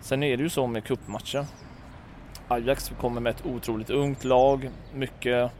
Sen 0.00 0.22
är 0.22 0.36
det 0.36 0.42
ju 0.42 0.48
så 0.48 0.66
med 0.66 0.84
cupmatcher. 0.84 1.46
Ajax 2.48 2.92
kommer 3.00 3.20
med 3.20 3.30
ett 3.30 3.46
otroligt 3.46 3.90
ungt 3.90 4.24
lag. 4.24 4.70
Mycket 4.94 5.52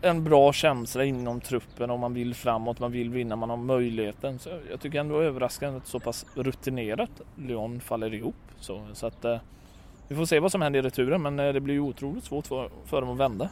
en 0.00 0.24
bra 0.24 0.52
känsla 0.52 1.04
inom 1.04 1.40
truppen 1.40 1.90
om 1.90 2.00
man 2.00 2.14
vill 2.14 2.34
framåt, 2.34 2.80
man 2.80 2.92
vill 2.92 3.10
vinna, 3.10 3.36
man 3.36 3.50
har 3.50 3.56
möjligheten. 3.56 4.38
Så 4.38 4.50
jag 4.70 4.80
tycker 4.80 5.00
ändå 5.00 5.20
överraskande 5.20 5.76
att 5.76 5.86
så 5.86 6.00
pass 6.00 6.26
rutinerat 6.34 7.10
Lyon 7.36 7.80
faller 7.80 8.14
ihop. 8.14 8.34
Så, 8.60 8.86
så 8.92 9.06
att, 9.06 9.24
eh, 9.24 9.38
vi 10.08 10.16
får 10.16 10.26
se 10.26 10.40
vad 10.40 10.52
som 10.52 10.62
händer 10.62 10.78
i 10.80 10.82
returen 10.82 11.22
men 11.22 11.38
eh, 11.38 11.52
det 11.52 11.60
blir 11.60 11.74
ju 11.74 11.80
otroligt 11.80 12.24
svårt 12.24 12.46
för, 12.46 12.70
för 12.84 13.00
dem 13.00 13.10
att 13.10 13.18
vända. 13.18 13.48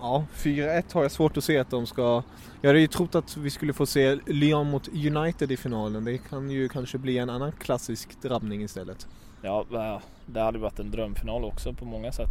Ja, 0.00 0.24
4-1 0.34 0.94
har 0.94 1.02
jag 1.02 1.12
svårt 1.12 1.36
att 1.36 1.44
se 1.44 1.58
att 1.58 1.70
de 1.70 1.86
ska... 1.86 2.22
Jag 2.60 2.68
hade 2.68 2.80
ju 2.80 2.86
trott 2.86 3.14
att 3.14 3.36
vi 3.36 3.50
skulle 3.50 3.72
få 3.72 3.86
se 3.86 4.18
Lyon 4.26 4.70
mot 4.70 4.88
United 4.88 5.52
i 5.52 5.56
finalen. 5.56 6.04
Det 6.04 6.18
kan 6.18 6.50
ju 6.50 6.68
kanske 6.68 6.98
bli 6.98 7.18
en 7.18 7.30
annan 7.30 7.52
klassisk 7.52 8.22
drabbning 8.22 8.62
istället. 8.62 9.06
Ja, 9.42 9.64
det 10.26 10.40
hade 10.40 10.58
varit 10.58 10.78
en 10.78 10.90
drömfinal 10.90 11.44
också 11.44 11.72
på 11.72 11.84
många 11.84 12.12
sätt. 12.12 12.30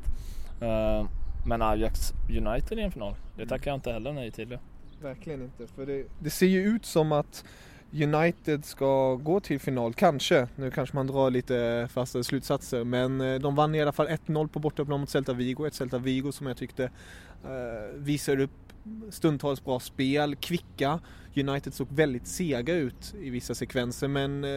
Eh, 0.62 1.07
men 1.45 1.62
Ajax 1.62 2.13
United 2.29 2.79
i 2.79 2.81
en 2.81 2.91
final, 2.91 3.15
det 3.38 3.45
tackar 3.45 3.71
jag 3.71 3.77
inte 3.77 3.91
heller 3.91 4.13
nej 4.13 4.31
till. 4.31 4.57
Verkligen 5.01 5.41
inte, 5.41 5.67
för 5.67 5.86
det, 5.86 6.03
det 6.19 6.29
ser 6.29 6.47
ju 6.47 6.67
ut 6.67 6.86
som 6.86 7.12
att 7.12 7.43
United 7.94 8.65
ska 8.65 9.15
gå 9.15 9.39
till 9.39 9.60
final, 9.60 9.94
kanske. 9.94 10.48
Nu 10.56 10.72
kanske 10.72 10.96
man 10.96 11.08
drar 11.08 11.32
lite 11.32 11.88
fastare 11.91 12.24
slutsatser, 12.24 12.84
men 12.84 13.22
eh, 13.22 13.39
de 13.39 13.56
vann 13.56 13.75
i 13.75 13.82
alla 13.82 13.91
fall 13.91 14.08
1-0 14.08 14.48
på 14.48 14.60
bortaplan 14.60 15.00
mot 15.00 15.10
Celta 15.10 15.34
Vigo. 15.34 15.67
Ett 15.67 15.74
Celta 15.74 15.98
Vigo 15.98 16.32
som 16.32 16.48
jag 16.48 16.58
tyckte 16.58 16.84
eh, 17.44 17.96
visar 17.96 18.39
upp 18.39 18.51
stundtals 19.10 19.63
bra 19.63 19.79
spel, 19.79 20.36
kvicka. 20.36 21.00
United 21.36 21.74
såg 21.74 21.88
väldigt 21.91 22.27
sega 22.27 22.74
ut 22.74 23.15
i 23.22 23.29
vissa 23.29 23.56
sekvenser, 23.56 24.08
men 24.08 24.44
eh, 24.44 24.50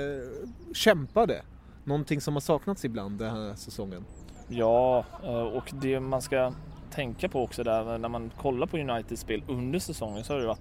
kämpade. 0.75 1.43
Någonting 1.85 2.21
som 2.21 2.35
har 2.35 2.41
saknats 2.41 2.85
ibland 2.85 3.19
den 3.19 3.31
här 3.31 3.55
säsongen. 3.55 4.05
Ja, 4.49 5.05
eh, 5.25 5.43
och 5.43 5.73
det 5.83 6.01
man 6.01 6.23
ska 6.23 6.53
tänka 6.91 7.29
på 7.29 7.43
också 7.43 7.63
där 7.63 7.99
när 7.99 8.09
man 8.09 8.31
kollar 8.37 8.67
på 8.67 8.79
Uniteds 8.79 9.23
spel 9.23 9.43
under 9.49 9.79
säsongen 9.79 10.25
så 10.25 10.33
har 10.33 10.41
det 10.41 10.47
varit 10.47 10.61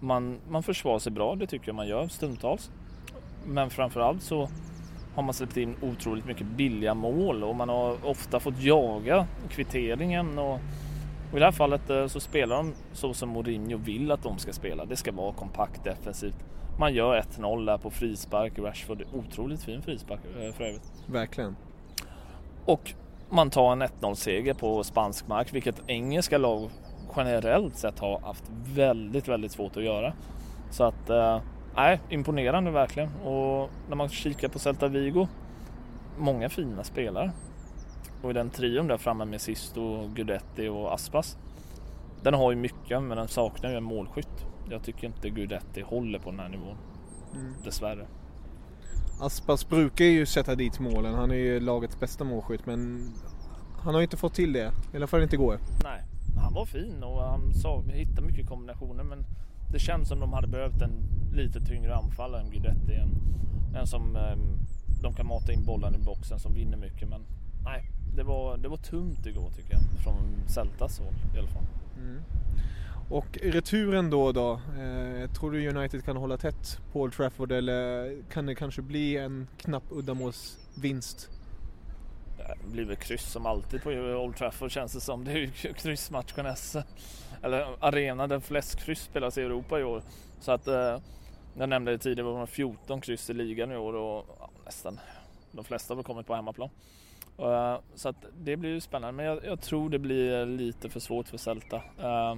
man, 0.00 0.38
man 0.48 0.62
försvarar 0.62 0.98
sig 0.98 1.12
bra, 1.12 1.34
det 1.34 1.46
tycker 1.46 1.68
jag 1.68 1.74
man 1.74 1.88
gör 1.88 2.08
stundtals. 2.08 2.70
Men 3.46 3.70
framförallt 3.70 4.22
så 4.22 4.48
har 5.14 5.22
man 5.22 5.34
släppt 5.34 5.56
in 5.56 5.76
otroligt 5.82 6.26
mycket 6.26 6.46
billiga 6.46 6.94
mål 6.94 7.44
och 7.44 7.56
man 7.56 7.68
har 7.68 8.06
ofta 8.06 8.40
fått 8.40 8.62
jaga 8.62 9.26
kvitteringen. 9.48 10.38
Och, 10.38 10.54
och 11.30 11.36
I 11.36 11.38
det 11.38 11.44
här 11.44 11.52
fallet 11.52 11.90
eh, 11.90 12.06
så 12.06 12.20
spelar 12.20 12.56
de 12.56 12.74
så 12.92 13.14
som 13.14 13.28
Mourinho 13.28 13.78
vill 13.78 14.10
att 14.10 14.22
de 14.22 14.38
ska 14.38 14.52
spela. 14.52 14.84
Det 14.84 14.96
ska 14.96 15.12
vara 15.12 15.32
kompakt 15.32 15.84
defensivt. 15.84 16.36
Man 16.78 16.94
gör 16.94 17.20
1-0 17.20 17.66
där 17.66 17.78
på 17.78 17.90
frispark. 17.90 18.58
Rashford, 18.58 19.02
otroligt 19.12 19.62
fin 19.62 19.82
frispark 19.82 20.20
eh, 20.24 20.52
för 20.52 20.64
övrigt. 20.64 20.92
Verkligen. 21.06 21.56
Och 22.64 22.94
man 23.30 23.50
tar 23.50 23.72
en 23.72 23.82
1-0 23.82 24.14
seger 24.14 24.54
på 24.54 24.84
spansk 24.84 25.28
mark, 25.28 25.54
vilket 25.54 25.82
engelska 25.86 26.38
lag 26.38 26.70
generellt 27.16 27.76
sett 27.76 27.98
har 27.98 28.20
haft 28.20 28.44
väldigt, 28.74 29.28
väldigt 29.28 29.52
svårt 29.52 29.76
att 29.76 29.84
göra. 29.84 30.12
Så 30.70 30.84
att, 30.84 31.10
eh, 31.10 31.40
nej, 31.76 31.94
äh, 31.94 32.14
imponerande 32.14 32.70
verkligen. 32.70 33.08
Och 33.14 33.70
när 33.88 33.96
man 33.96 34.08
kikar 34.08 34.48
på 34.48 34.58
Celta 34.58 34.88
Vigo, 34.88 35.28
många 36.18 36.48
fina 36.48 36.84
spelare. 36.84 37.32
Och 38.22 38.30
i 38.30 38.32
den 38.32 38.50
trion 38.50 38.86
där 38.86 38.98
framme 38.98 39.24
med 39.24 39.40
Sisto, 39.40 40.08
Gudetti 40.14 40.68
och 40.68 40.94
Aspas. 40.94 41.36
Den 42.22 42.34
har 42.34 42.50
ju 42.50 42.56
mycket, 42.56 43.02
men 43.02 43.16
den 43.16 43.28
saknar 43.28 43.70
ju 43.70 43.76
en 43.76 43.84
målskytt. 43.84 44.46
Jag 44.70 44.82
tycker 44.82 45.06
inte 45.06 45.30
Gudetti 45.30 45.80
håller 45.80 46.18
på 46.18 46.30
den 46.30 46.40
här 46.40 46.48
nivån. 46.48 46.76
Mm. 47.34 47.54
Dessvärre. 47.64 48.06
Aspas 49.20 49.68
brukar 49.68 50.04
ju 50.04 50.26
sätta 50.26 50.54
dit 50.54 50.80
målen. 50.80 51.14
Han 51.14 51.30
är 51.30 51.34
ju 51.34 51.60
lagets 51.60 52.00
bästa 52.00 52.24
målskytt 52.24 52.66
men 52.66 53.10
han 53.82 53.94
har 53.94 54.02
inte 54.02 54.16
fått 54.16 54.34
till 54.34 54.52
det. 54.52 54.72
I 54.92 54.96
alla 54.96 55.06
fall 55.06 55.22
inte 55.22 55.36
igår. 55.36 55.58
Nej, 55.84 56.02
han 56.36 56.54
var 56.54 56.64
fin 56.64 57.02
och 57.02 57.22
han 57.22 57.54
sa, 57.54 57.82
hittade 57.82 58.26
mycket 58.26 58.48
kombinationer 58.48 59.04
men 59.04 59.24
det 59.72 59.78
känns 59.78 60.08
som 60.08 60.20
de 60.20 60.32
hade 60.32 60.48
behövt 60.48 60.82
en 60.82 61.02
lite 61.32 61.60
tyngre 61.60 61.96
anfallare 61.96 62.40
än 62.40 62.50
Guidetti. 62.50 62.94
En, 62.94 63.10
en 63.76 63.86
som 63.86 64.16
eh, 64.16 64.36
de 65.02 65.14
kan 65.14 65.26
mata 65.26 65.52
in 65.52 65.64
bollen 65.64 65.94
i 65.94 65.98
boxen 65.98 66.38
som 66.38 66.54
vinner 66.54 66.76
mycket 66.76 67.08
men 67.08 67.20
nej, 67.64 67.90
det 68.16 68.22
var, 68.22 68.56
det 68.56 68.68
var 68.68 68.76
tunt 68.76 69.26
igår 69.26 69.50
tycker 69.50 69.72
jag. 69.72 69.82
Från 70.04 70.48
Celtas 70.48 70.98
håll 70.98 71.14
i 71.34 71.38
alla 71.38 71.48
fall. 71.48 71.64
Mm. 71.98 72.22
Och 73.08 73.38
returen 73.42 74.10
då 74.10 74.32
då, 74.32 74.52
eh, 74.52 75.30
tror 75.30 75.50
du 75.50 75.68
United 75.68 76.04
kan 76.04 76.16
hålla 76.16 76.36
tätt 76.36 76.80
på 76.92 77.00
Old 77.00 77.12
Trafford 77.12 77.52
eller 77.52 78.14
kan 78.32 78.46
det 78.46 78.54
kanske 78.54 78.82
bli 78.82 79.16
en 79.16 79.46
knapp 79.56 79.84
uddamålsvinst? 79.90 81.30
Det 82.48 82.70
blir 82.72 82.84
väl 82.84 82.96
kryss 82.96 83.32
som 83.32 83.46
alltid 83.46 83.82
på 83.82 83.90
Old 83.90 84.36
Trafford 84.36 84.70
känns 84.70 84.92
det 84.92 85.00
som. 85.00 85.24
Det 85.24 85.32
är 85.32 85.36
ju 85.36 85.50
kryssmatchen 85.74 86.46
eller 87.42 87.66
arena 87.80 88.26
där 88.26 88.40
flest 88.40 88.84
kryss 88.84 89.00
spelas 89.00 89.38
i 89.38 89.42
Europa 89.42 89.80
i 89.80 89.84
år. 89.84 90.02
Så 90.40 90.52
att 90.52 90.66
eh, 90.66 90.98
jag 91.58 91.68
nämnde 91.68 91.90
det 91.90 91.98
tidigare, 91.98 92.28
det 92.28 92.34
var 92.34 92.46
14 92.46 93.00
kryss 93.00 93.30
i 93.30 93.34
ligan 93.34 93.72
i 93.72 93.76
år 93.76 93.94
och 93.94 94.26
ja, 94.40 94.50
nästan 94.64 95.00
de 95.52 95.64
flesta 95.64 95.94
har 95.94 96.02
kommit 96.02 96.26
på 96.26 96.34
hemmaplan. 96.34 96.70
Uh, 97.40 97.78
så 97.94 98.08
att 98.08 98.24
det 98.38 98.56
blir 98.56 98.70
ju 98.70 98.80
spännande 98.80 99.12
men 99.12 99.26
jag, 99.26 99.44
jag, 99.44 99.60
tror 99.60 99.90
det 99.90 99.98
blir 99.98 100.46
lite 100.46 100.88
för 100.88 101.00
svårt 101.00 101.28
för 101.28 101.38
Celta. 101.38 101.76
Uh, 101.76 102.36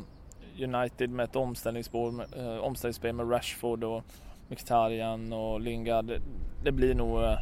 United 0.63 1.11
med 1.11 1.25
ett 1.25 1.37
omställningsspår, 1.37 2.09
uh, 2.39 2.59
omställningsspel 2.59 3.15
med 3.15 3.33
Rashford 3.33 3.85
och 3.85 4.05
Mkhitaryan 4.49 5.33
och 5.33 5.61
Lingard. 5.61 6.05
Det, 6.05 6.21
det 6.65 6.73
blir 6.73 6.95
nog 6.95 7.19
1-0, 7.19 7.39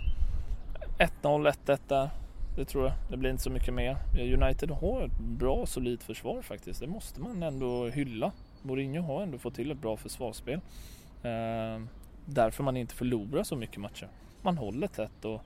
1-1 1.22 1.78
där. 1.88 2.10
Det 2.56 2.64
tror 2.64 2.84
jag. 2.84 2.92
Det 3.10 3.16
blir 3.16 3.30
inte 3.30 3.42
så 3.42 3.50
mycket 3.50 3.74
mer. 3.74 3.96
United 4.14 4.70
har 4.70 5.02
ett 5.02 5.18
bra 5.18 5.66
solidt 5.66 6.02
försvar 6.02 6.42
faktiskt. 6.42 6.80
Det 6.80 6.86
måste 6.86 7.20
man 7.20 7.42
ändå 7.42 7.86
hylla. 7.86 8.32
Mourinho 8.62 9.02
har 9.02 9.22
ändå 9.22 9.38
fått 9.38 9.54
till 9.54 9.70
ett 9.70 9.78
bra 9.78 9.96
försvarsspel. 9.96 10.60
Eh, 11.22 11.84
därför 12.24 12.62
man 12.62 12.76
inte 12.76 12.94
förlorar 12.94 13.42
så 13.42 13.56
mycket 13.56 13.76
matcher. 13.76 14.08
Man 14.42 14.58
håller 14.58 14.86
tätt 14.86 15.24
och 15.24 15.42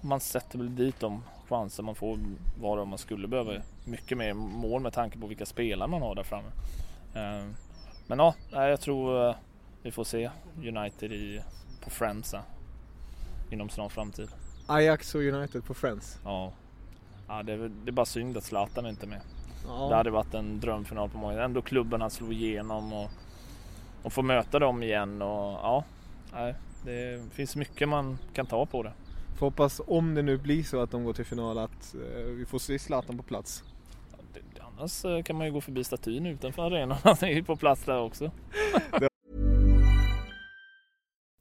man 0.00 0.20
sätter 0.20 0.58
väl 0.58 0.76
dit 0.76 1.00
de 1.00 1.22
chanser 1.48 1.82
man 1.82 1.94
får 1.94 2.18
Varav 2.60 2.82
om 2.82 2.88
man 2.88 2.98
skulle 2.98 3.28
behöva 3.28 3.52
mycket 3.84 4.18
mer 4.18 4.34
mål 4.34 4.82
med 4.82 4.92
tanke 4.92 5.18
på 5.18 5.26
vilka 5.26 5.46
spelare 5.46 5.88
man 5.88 6.02
har 6.02 6.14
där 6.14 6.22
framme. 6.22 6.48
Eh, 7.14 7.46
men 8.06 8.18
ja, 8.18 8.34
jag 8.50 8.80
tror 8.80 9.28
eh, 9.28 9.36
vi 9.82 9.90
får 9.90 10.04
se 10.04 10.30
United 10.56 11.12
i, 11.12 11.40
på 11.84 11.90
Friends 11.90 12.34
inom 13.50 13.68
snar 13.68 13.88
framtid. 13.88 14.28
Ajax 14.66 15.14
och 15.14 15.20
United 15.20 15.64
på 15.64 15.74
Friends. 15.74 16.18
Ja. 16.24 16.52
ja 17.28 17.42
det, 17.42 17.52
är, 17.52 17.70
det 17.84 17.90
är 17.90 17.92
bara 17.92 18.06
synd 18.06 18.36
att 18.36 18.44
Zlatan 18.44 18.86
inte 18.86 19.06
är 19.06 19.08
med. 19.08 19.20
Ja. 19.66 19.88
Det 19.88 19.94
hade 19.94 20.10
varit 20.10 20.34
en 20.34 20.60
drömfinal 20.60 21.10
på 21.10 21.18
många. 21.18 21.42
Ändå 21.42 21.62
klubben 21.62 22.00
han 22.00 22.10
slog 22.10 22.32
igenom 22.32 22.92
och, 22.92 23.10
och 24.02 24.12
få 24.12 24.22
möta 24.22 24.58
dem 24.58 24.82
igen 24.82 25.22
och 25.22 25.52
ja. 25.52 25.84
Det 26.84 27.22
finns 27.32 27.56
mycket 27.56 27.88
man 27.88 28.18
kan 28.34 28.46
ta 28.46 28.66
på 28.66 28.82
det. 28.82 28.92
Får 29.36 29.46
hoppas 29.46 29.80
om 29.86 30.14
det 30.14 30.22
nu 30.22 30.38
blir 30.38 30.62
så 30.62 30.80
att 30.80 30.90
de 30.90 31.04
går 31.04 31.12
till 31.12 31.24
final 31.24 31.58
att 31.58 31.94
eh, 31.94 32.24
vi 32.24 32.44
får 32.46 32.58
se 32.58 32.78
Zlatan 32.78 33.16
på 33.16 33.22
plats. 33.22 33.64
annars 34.78 35.04
eh, 35.04 35.22
kan 35.22 35.36
man 35.36 35.46
ju 35.46 35.52
gå 35.52 35.60
förbi 35.60 35.84
statyn 35.84 36.26
utanför 36.26 36.62
arenan. 36.62 36.98
Han 37.04 37.16
är 37.20 37.28
ju 37.28 37.44
på 37.44 37.56
plats 37.56 37.84
där 37.84 38.00
också. 38.00 38.30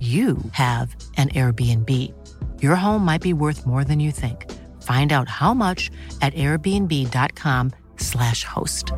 you 0.00 0.36
have 0.50 0.94
an 1.16 1.28
Airbnb. 1.30 2.12
Your 2.62 2.76
home 2.76 3.04
might 3.04 3.22
be 3.22 3.32
worth 3.32 3.64
more 3.64 3.84
than 3.84 4.00
you 4.00 4.10
think. 4.10 4.50
Find 4.82 5.12
out 5.12 5.28
how 5.28 5.54
much 5.54 5.92
at 6.20 6.34
airbnb.com/slash 6.34 8.44
host. 8.44 8.92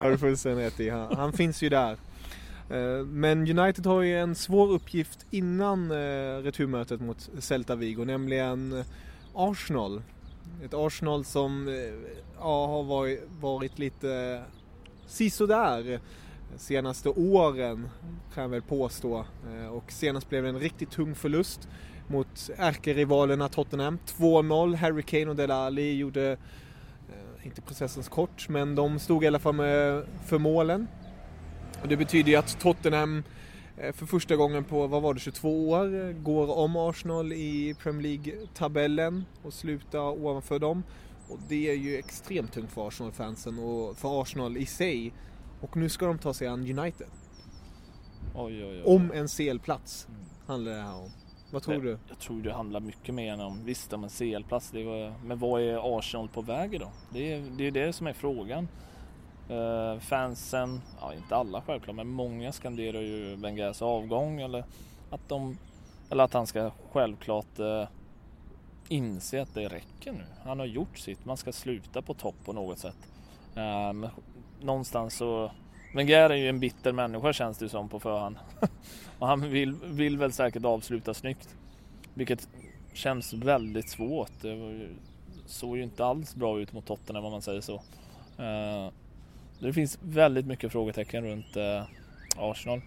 har 0.00 0.10
du 0.10 0.18
fullständigt 0.18 0.66
rätt 0.66 0.80
i. 0.80 0.88
Han, 0.88 1.16
han 1.16 1.32
finns 1.32 1.62
ju 1.62 1.68
där. 1.68 1.96
Eh, 2.70 3.06
men 3.06 3.58
United 3.58 3.86
har 3.86 4.02
ju 4.02 4.18
en 4.18 4.34
svår 4.34 4.72
uppgift 4.72 5.26
innan 5.30 5.90
eh, 5.90 6.42
returmötet 6.42 7.00
mot 7.00 7.30
Celta 7.38 7.76
Vigo, 7.76 8.04
nämligen 8.04 8.84
Arsenal. 9.34 10.02
Ett 10.64 10.74
Arsenal 10.74 11.24
som 11.24 11.68
eh, 11.68 11.74
ja, 12.38 12.66
har 12.66 12.82
varit, 12.82 13.28
varit 13.40 13.78
lite 13.78 14.42
sisådär 15.06 16.00
senaste 16.56 17.08
åren 17.08 17.88
kan 18.34 18.42
jag 18.42 18.48
väl 18.48 18.62
påstå. 18.62 19.24
Eh, 19.54 19.66
och 19.66 19.92
senast 19.92 20.28
blev 20.28 20.42
det 20.42 20.48
en 20.48 20.60
riktigt 20.60 20.90
tung 20.90 21.14
förlust 21.14 21.68
mot 22.06 22.50
ärkerivalerna 22.56 23.48
Tottenham. 23.48 23.98
2-0, 24.06 24.74
Harry 24.74 25.02
Kane 25.02 25.26
och 25.26 25.36
Dele 25.36 25.54
Alli 25.54 25.96
gjorde 25.96 26.30
eh, 27.08 27.46
inte 27.46 27.62
processens 27.62 28.08
kort, 28.08 28.48
men 28.48 28.74
de 28.74 28.98
stod 28.98 29.24
i 29.24 29.26
alla 29.26 29.38
fall 29.38 29.54
med, 29.54 30.04
för 30.26 30.38
målen. 30.38 30.86
Och 31.82 31.88
det 31.88 31.96
betyder 31.96 32.30
ju 32.30 32.36
att 32.36 32.60
Tottenham 32.60 33.22
eh, 33.76 33.92
för 33.92 34.06
första 34.06 34.36
gången 34.36 34.64
på, 34.64 34.86
vad 34.86 35.02
var 35.02 35.14
det, 35.14 35.20
22 35.20 35.70
år 35.70 36.12
går 36.12 36.58
om 36.58 36.76
Arsenal 36.76 37.32
i 37.32 37.74
Premier 37.82 38.02
League-tabellen 38.02 39.24
och 39.42 39.52
slutar 39.52 40.00
ovanför 40.00 40.58
dem. 40.58 40.82
Och 41.28 41.38
det 41.48 41.70
är 41.70 41.74
ju 41.74 41.96
extremt 41.96 42.52
tungt 42.52 42.72
för 42.72 42.88
Arsenal-fansen 42.88 43.58
och 43.58 43.96
för 43.96 44.22
Arsenal 44.22 44.56
i 44.56 44.66
sig. 44.66 45.12
Och 45.60 45.76
nu 45.76 45.88
ska 45.88 46.06
de 46.06 46.18
ta 46.18 46.34
sig 46.34 46.48
an 46.48 46.78
United. 46.78 47.06
Oj, 48.34 48.64
oj, 48.64 48.82
oj. 48.86 48.94
Om 48.96 49.12
en 49.12 49.28
CL-plats 49.28 50.08
handlar 50.46 50.72
det 50.72 50.82
här 50.82 50.94
om. 50.94 51.10
Vad 51.52 51.62
tror 51.62 51.74
Det- 51.74 51.80
du? 51.80 51.98
Jag 52.08 52.18
tror 52.18 52.42
det 52.42 52.52
handlar 52.52 52.80
mycket 52.80 53.14
mer 53.14 53.44
om, 53.44 53.64
visst 53.64 53.92
om 53.92 54.04
en 54.04 54.10
CL-plats, 54.10 54.72
men 55.24 55.38
vad 55.38 55.62
är 55.62 55.98
Arsenal 55.98 56.28
på 56.28 56.42
väg 56.42 56.80
då? 56.80 56.88
Det 57.12 57.32
är 57.32 57.42
det, 57.56 57.66
är 57.66 57.70
det 57.70 57.92
som 57.92 58.06
är 58.06 58.12
frågan. 58.12 58.68
Eh, 59.48 59.98
fansen, 60.00 60.80
ja 61.00 61.14
inte 61.14 61.36
alla 61.36 61.62
självklart, 61.62 61.96
men 61.96 62.08
många 62.08 62.52
skanderar 62.52 63.00
ju 63.00 63.36
Wengers 63.36 63.82
avgång 63.82 64.40
eller 64.40 64.64
att, 65.10 65.28
de, 65.28 65.58
eller 66.10 66.24
att 66.24 66.32
han 66.32 66.46
ska 66.46 66.70
självklart 66.92 67.58
eh, 67.58 67.84
inse 68.88 69.42
att 69.42 69.54
det 69.54 69.68
räcker 69.68 70.12
nu. 70.12 70.24
Han 70.44 70.58
har 70.58 70.66
gjort 70.66 70.98
sitt, 70.98 71.24
man 71.24 71.36
ska 71.36 71.52
sluta 71.52 72.02
på 72.02 72.14
topp 72.14 72.34
på 72.44 72.52
något 72.52 72.78
sätt. 72.78 72.96
Men 73.54 74.06
någonstans 74.62 75.14
så, 75.14 75.50
Wenger 75.94 76.30
är 76.30 76.34
ju 76.34 76.48
en 76.48 76.60
bitter 76.60 76.92
människa 76.92 77.32
känns 77.32 77.58
det 77.58 77.68
som 77.68 77.88
på 77.88 78.00
förhand. 78.00 78.36
Och 79.18 79.26
han 79.26 79.50
vill, 79.50 79.74
vill 79.84 80.18
väl 80.18 80.32
säkert 80.32 80.64
avsluta 80.64 81.14
snyggt. 81.14 81.56
Vilket 82.14 82.48
känns 82.92 83.32
väldigt 83.32 83.88
svårt. 83.88 84.30
Det 84.40 84.54
var 84.54 84.68
ju, 84.68 84.88
såg 85.46 85.76
ju 85.76 85.82
inte 85.82 86.04
alls 86.04 86.34
bra 86.34 86.60
ut 86.60 86.72
mot 86.72 86.86
Tottenham 86.86 87.24
om 87.24 87.32
man 87.32 87.42
säger 87.42 87.60
så. 87.60 87.74
Uh, 87.74 88.92
det 89.58 89.72
finns 89.72 89.98
väldigt 90.02 90.46
mycket 90.46 90.72
frågetecken 90.72 91.24
runt 91.24 91.56
uh, 91.56 91.82
Arsenal. 92.36 92.80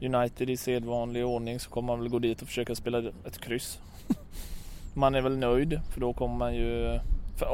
United 0.00 0.50
i 0.50 0.56
sedvanlig 0.56 1.26
ordning 1.26 1.60
så 1.60 1.70
kommer 1.70 1.86
man 1.86 2.00
väl 2.00 2.08
gå 2.08 2.18
dit 2.18 2.42
och 2.42 2.48
försöka 2.48 2.74
spela 2.74 2.98
ett 2.98 3.38
kryss. 3.38 3.78
man 4.94 5.14
är 5.14 5.20
väl 5.20 5.36
nöjd 5.36 5.80
för 5.92 6.00
då 6.00 6.12
kommer 6.12 6.36
man 6.36 6.54
ju... 6.54 7.00
För, 7.36 7.46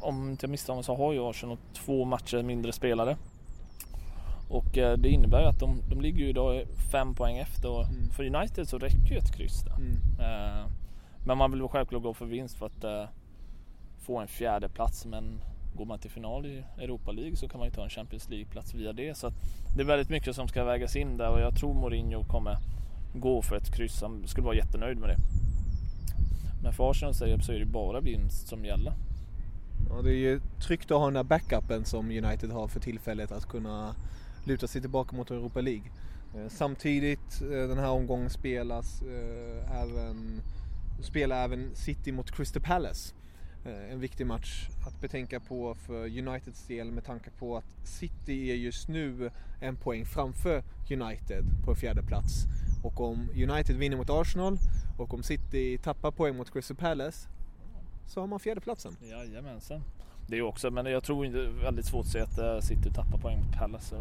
om 0.00 0.30
inte 0.30 0.44
jag 0.46 0.50
misstar 0.50 0.74
mig 0.74 0.84
så 0.84 0.96
har 0.96 1.12
ju 1.12 1.30
Arsenal 1.30 1.56
två 1.74 2.04
matcher 2.04 2.42
mindre 2.42 2.72
spelare. 2.72 3.16
Och 4.48 4.78
eh, 4.78 4.96
det 4.98 5.08
innebär 5.08 5.40
ju 5.40 5.46
att 5.46 5.60
de, 5.60 5.82
de 5.90 6.00
ligger 6.00 6.18
ju 6.18 6.28
idag 6.28 6.62
fem 6.92 7.14
poäng 7.14 7.36
efter 7.38 7.70
och 7.70 7.84
Mm. 7.84 8.10
för 8.10 8.36
United 8.36 8.68
så 8.68 8.78
räcker 8.78 9.10
ju 9.12 9.16
ett 9.18 9.36
kryss 9.36 9.62
där. 9.64 9.76
Mm. 9.76 9.96
Eh, 10.20 10.66
men 11.26 11.38
man 11.38 11.50
vill 11.50 11.60
väl 11.60 11.68
självklart 11.68 12.02
gå 12.02 12.14
för 12.14 12.26
vinst 12.26 12.56
för 12.58 12.66
att 12.66 12.84
eh, 12.84 13.04
få 14.00 14.18
en 14.18 14.28
fjärde 14.28 14.68
plats 14.68 15.06
men 15.06 15.40
går 15.74 15.84
man 15.84 15.98
till 15.98 16.10
final 16.10 16.46
i 16.46 16.64
Europa 16.78 17.12
League 17.12 17.36
så 17.36 17.48
kan 17.48 17.58
man 17.58 17.68
ju 17.68 17.74
ta 17.74 17.82
en 17.84 17.90
Champions 17.90 18.28
League-plats 18.28 18.74
via 18.74 18.92
det. 18.92 19.16
Så 19.16 19.26
att 19.26 19.34
det 19.76 19.82
är 19.82 19.86
väldigt 19.86 20.10
mycket 20.10 20.34
som 20.36 20.48
ska 20.48 20.64
vägas 20.64 20.96
in 20.96 21.16
där 21.16 21.30
och 21.30 21.40
jag 21.40 21.56
tror 21.56 21.74
Mourinho 21.74 22.24
kommer 22.24 22.56
gå 23.14 23.42
för 23.42 23.56
ett 23.56 23.76
kryss. 23.76 24.02
Han 24.02 24.26
skulle 24.26 24.46
vara 24.46 24.56
jättenöjd 24.56 24.98
med 24.98 25.08
det. 25.08 25.16
När 26.66 26.72
för 26.72 27.14
säger 27.14 27.34
upp 27.36 27.44
så 27.44 27.52
är 27.52 27.58
det 27.58 27.64
bara 27.66 28.00
vinst 28.00 28.48
som 28.48 28.64
gäller. 28.64 28.92
Ja, 29.90 30.02
det 30.02 30.10
är 30.10 30.18
ju 30.18 30.40
tryggt 30.60 30.90
att 30.90 30.98
ha 30.98 31.04
den 31.04 31.14
där 31.14 31.22
backupen 31.22 31.84
som 31.84 32.10
United 32.10 32.50
har 32.50 32.68
för 32.68 32.80
tillfället 32.80 33.32
att 33.32 33.46
kunna 33.48 33.94
luta 34.44 34.66
sig 34.66 34.80
tillbaka 34.80 35.16
mot 35.16 35.30
Europa 35.30 35.60
League. 35.60 35.90
Eh, 36.34 36.48
samtidigt 36.48 37.42
eh, 37.42 37.48
den 37.68 37.78
här 37.78 37.90
omgången 37.90 38.30
spelas 38.30 39.02
eh, 39.02 39.82
även, 39.82 40.42
spelar 41.00 41.44
även 41.44 41.70
City 41.74 42.12
mot 42.12 42.30
Crystal 42.30 42.62
Palace. 42.62 43.14
Eh, 43.64 43.92
En 43.92 44.00
viktig 44.00 44.26
match 44.26 44.68
att 44.86 45.00
betänka 45.00 45.40
på 45.40 45.74
för 45.74 46.18
Uniteds 46.18 46.66
del 46.66 46.92
med 46.92 47.04
tanke 47.04 47.30
på 47.38 47.56
att 47.56 47.86
City 47.88 48.50
är 48.50 48.56
just 48.56 48.88
nu 48.88 49.30
en 49.60 49.76
poäng 49.76 50.04
framför 50.04 50.62
United 50.90 51.44
på 51.64 51.70
en 51.70 51.76
fjärde 51.76 52.02
plats. 52.02 52.46
Och 52.86 53.00
om 53.00 53.28
United 53.34 53.76
vinner 53.76 53.96
mot 53.96 54.10
Arsenal 54.10 54.58
och 54.98 55.14
om 55.14 55.22
City 55.22 55.78
tappar 55.78 56.10
poäng 56.10 56.36
mot 56.36 56.52
Crystal 56.52 56.76
Palace 56.76 57.28
så 58.06 58.20
har 58.20 58.26
man 58.26 58.40
fjärdeplatsen. 58.40 58.96
Jajamensan. 59.02 59.82
Det 60.28 60.38
är 60.38 60.42
också, 60.42 60.70
men 60.70 60.86
jag 60.86 61.04
tror 61.04 61.26
inte 61.26 61.46
väldigt 61.46 61.86
svårt 61.86 62.04
att 62.04 62.12
se 62.12 62.20
att 62.20 62.38
eh, 62.38 62.60
City 62.60 62.90
tappar 62.94 63.18
poäng 63.18 63.38
mot 63.38 63.56
Palace. 63.58 63.96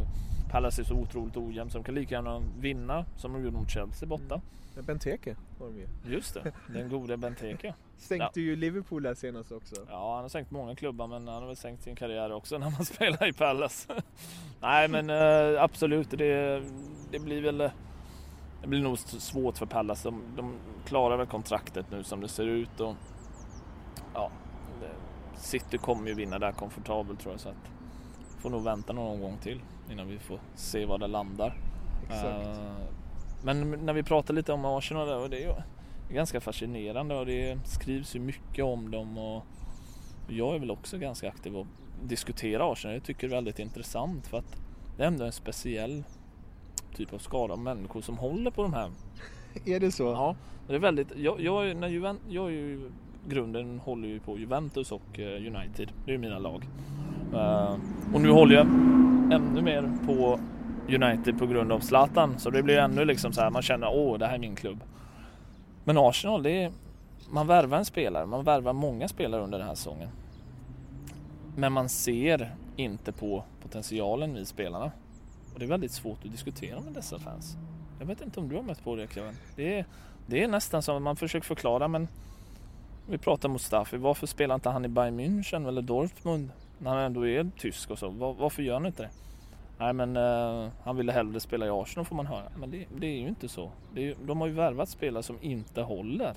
Palace 0.52 0.82
är 0.82 0.84
så 0.84 0.94
otroligt 0.94 1.38
ojämnt 1.38 1.72
så 1.72 1.78
de 1.78 1.84
kan 1.84 1.96
lika 1.96 2.16
gärna 2.16 2.42
vinna 2.60 3.06
som 3.18 3.34
de 3.34 3.44
gjorde 3.44 3.58
mot 3.58 3.70
Chelsea 3.70 4.08
borta. 4.10 4.42
Mm. 4.74 4.86
Benteke 4.86 5.36
var 5.60 5.68
de 5.68 5.78
ju. 5.78 5.88
Just 6.16 6.34
det, 6.34 6.52
den 6.68 6.90
gode 6.90 7.18
Benteke. 7.18 7.74
Stänkte 7.98 8.42
ju 8.42 8.56
Liverpool 8.56 9.04
där 9.04 9.14
senast 9.14 9.52
också. 9.52 9.76
Ja, 9.90 10.14
han 10.14 10.22
har 10.22 10.30
sänkt 10.30 10.52
många 10.52 10.76
klubbar 10.76 11.08
men 11.08 11.28
han 11.28 11.42
har 11.42 11.48
väl 11.48 11.56
sänkt 11.56 11.84
sin 11.84 11.96
karriär 11.96 12.32
också 12.32 12.58
när 12.58 12.70
man 12.70 12.86
spelar 12.96 13.28
i 13.28 13.34
Palace. 13.34 13.94
Nej 14.62 14.88
men 14.88 15.10
eh, 15.10 15.64
absolut, 15.64 16.10
det, 16.10 16.64
det 17.12 17.20
blir 17.20 17.42
väl 17.42 17.62
eh, 17.62 17.72
det 18.66 18.70
blir 18.70 18.82
nog 18.82 18.98
svårt 19.00 19.58
för 19.58 19.66
Palace. 19.66 20.08
De, 20.08 20.22
de 20.36 20.54
klarar 20.86 21.18
väl 21.18 21.28
kontraktet 21.28 21.86
nu 21.92 22.04
som 22.04 22.22
det 22.22 22.28
ser 22.28 22.46
ut 22.46 22.80
och 22.80 22.96
ja, 24.14 24.32
City 25.38 25.78
kommer 25.78 26.08
ju 26.08 26.14
vinna 26.14 26.40
där 26.40 26.52
komfortabelt 26.52 27.20
tror 27.20 27.34
jag 27.34 27.40
så 27.42 27.50
att 27.50 27.72
får 28.40 28.50
nog 28.50 28.64
vänta 28.64 28.94
någon 28.94 29.12
omgång 29.12 29.38
till 29.38 29.62
innan 29.92 30.08
vi 30.08 30.20
får 30.20 30.40
se 30.56 30.86
var 30.86 30.98
det 30.98 31.08
landar. 31.08 31.58
Exakt. 32.06 32.48
Eh, 32.48 32.72
Men 33.44 33.72
när 33.72 33.94
vi 33.94 34.04
pratar 34.04 34.34
lite 34.34 34.54
om 34.54 34.66
Arsenal 34.66 35.10
och 35.10 35.30
det 35.30 35.44
är 35.44 35.48
ju 35.48 35.56
ganska 36.14 36.42
fascinerande 36.42 37.16
och 37.16 37.26
det 37.26 37.60
skrivs 37.66 38.16
ju 38.16 38.20
mycket 38.20 38.66
om 38.66 38.92
dem 38.92 39.18
och 39.18 39.44
jag 40.28 40.56
är 40.56 40.60
väl 40.60 40.72
också 40.72 40.98
ganska 40.98 41.30
aktiv 41.30 41.58
och 41.58 41.68
diskuterar 42.04 42.72
Arsenal. 42.72 42.96
Jag 42.96 43.04
tycker 43.04 43.28
det 43.28 43.34
är 43.34 43.38
väldigt 43.38 43.60
intressant 43.60 44.28
för 44.28 44.38
att 44.38 44.62
det 44.98 45.04
är 45.04 45.08
ändå 45.08 45.26
en 45.26 45.32
speciell 45.32 46.04
typ 46.96 47.14
av 47.14 47.18
skada 47.18 47.54
av 47.54 47.60
människor 47.60 48.02
som 48.02 48.18
håller 48.18 48.52
på 48.52 48.62
de 48.64 48.74
här. 48.74 48.92
Är 49.66 49.80
det 49.80 49.92
så? 49.92 50.04
Ja, 50.04 50.36
det 50.68 50.76
är 50.76 50.80
väldigt, 50.80 51.08
jag, 51.18 51.40
jag, 51.42 51.70
är- 51.70 51.76
när 51.76 51.88
Juven, 51.88 52.20
jag 52.30 52.46
är 52.46 52.52
ju 52.52 52.92
grunden 53.28 53.80
håller 53.80 54.08
ju 54.08 54.20
på 54.20 54.38
Juventus 54.40 54.92
och 54.92 55.20
eh, 55.20 55.36
United. 55.56 55.92
Det 56.06 56.12
är 56.12 56.14
ju 56.14 56.18
mina 56.18 56.40
lag. 56.40 56.68
Eh, 57.34 57.76
och 58.14 58.22
nu 58.22 58.30
håller 58.32 58.56
jag 58.56 58.66
ännu 59.34 59.62
mer 59.62 59.92
på 60.06 60.40
United 60.90 61.40
på 61.40 61.48
grund 61.48 61.72
av 61.72 61.80
Zlatan. 61.80 62.40
Så 62.40 62.50
det 62.50 62.64
blir 62.64 62.78
ännu 62.78 63.06
liksom 63.06 63.34
så 63.34 63.42
här, 63.42 63.50
man 63.50 63.62
känner 63.62 63.88
åh 63.94 64.18
det 64.18 64.28
här 64.28 64.36
är 64.36 64.40
min 64.40 64.56
klubb. 64.56 64.84
Men 65.84 65.98
Arsenal, 65.98 66.44
det 66.44 66.64
är, 66.64 66.72
man 67.30 67.48
värvar 67.48 67.78
en 67.78 67.86
spelare, 67.86 68.26
man 68.26 68.44
värvar 68.44 68.74
många 68.74 69.08
spelare 69.08 69.44
under 69.44 69.58
den 69.58 69.68
här 69.68 69.76
säsongen. 69.76 70.10
Men 71.58 71.74
man 71.74 71.90
ser 71.90 72.56
inte 72.76 73.12
på 73.12 73.44
potentialen 73.62 74.38
i 74.38 74.46
spelarna. 74.46 74.92
Och 75.56 75.60
det 75.60 75.66
är 75.66 75.70
väldigt 75.70 75.92
svårt 75.92 76.26
att 76.26 76.32
diskutera 76.32 76.80
med 76.80 76.94
dessa 76.94 77.20
fans. 77.20 77.58
Jag 78.00 78.06
vet 78.06 78.22
inte 78.22 78.40
om 78.40 78.50
du 78.50 78.56
har 78.56 78.64
mött 78.64 78.84
på 78.84 78.96
det 78.96 79.14
Kevin. 79.14 79.34
Det 79.56 79.80
är, 79.80 79.86
det 80.28 80.44
är 80.44 80.48
nästan 80.48 80.82
som 80.82 81.04
man 81.04 81.16
försöker 81.16 81.46
förklara 81.46 81.88
men 81.88 82.08
vi 83.10 83.18
pratar 83.18 83.50
Mustafi, 83.50 83.98
varför 83.98 84.28
spelar 84.28 84.56
inte 84.56 84.70
han 84.70 84.86
i 84.86 84.88
Bayern 84.88 85.20
München 85.20 85.68
eller 85.68 85.82
Dortmund 85.82 86.50
när 86.78 86.92
han 86.92 87.00
ändå 87.00 87.28
är 87.28 87.52
tysk 87.58 87.92
och 87.92 88.00
så? 88.00 88.10
Var, 88.10 88.34
varför 88.34 88.64
gör 88.64 88.74
han 88.74 88.86
inte 88.86 89.04
det? 89.04 89.10
Nej 89.80 89.94
men 89.94 90.18
uh, 90.18 90.70
han 90.84 90.98
ville 90.98 91.12
hellre 91.12 91.40
spela 91.40 91.66
i 91.66 91.70
Arsenal 91.70 92.06
får 92.06 92.16
man 92.16 92.26
höra. 92.26 92.52
Men 92.60 92.72
det, 92.72 92.86
det 92.98 93.08
är 93.08 93.20
ju 93.20 93.28
inte 93.28 93.48
så. 93.48 93.72
Är, 93.96 94.16
de 94.26 94.42
har 94.42 94.48
ju 94.48 94.54
värvat 94.54 94.90
spelare 94.90 95.24
som 95.24 95.38
inte 95.42 95.82
håller 95.82 96.34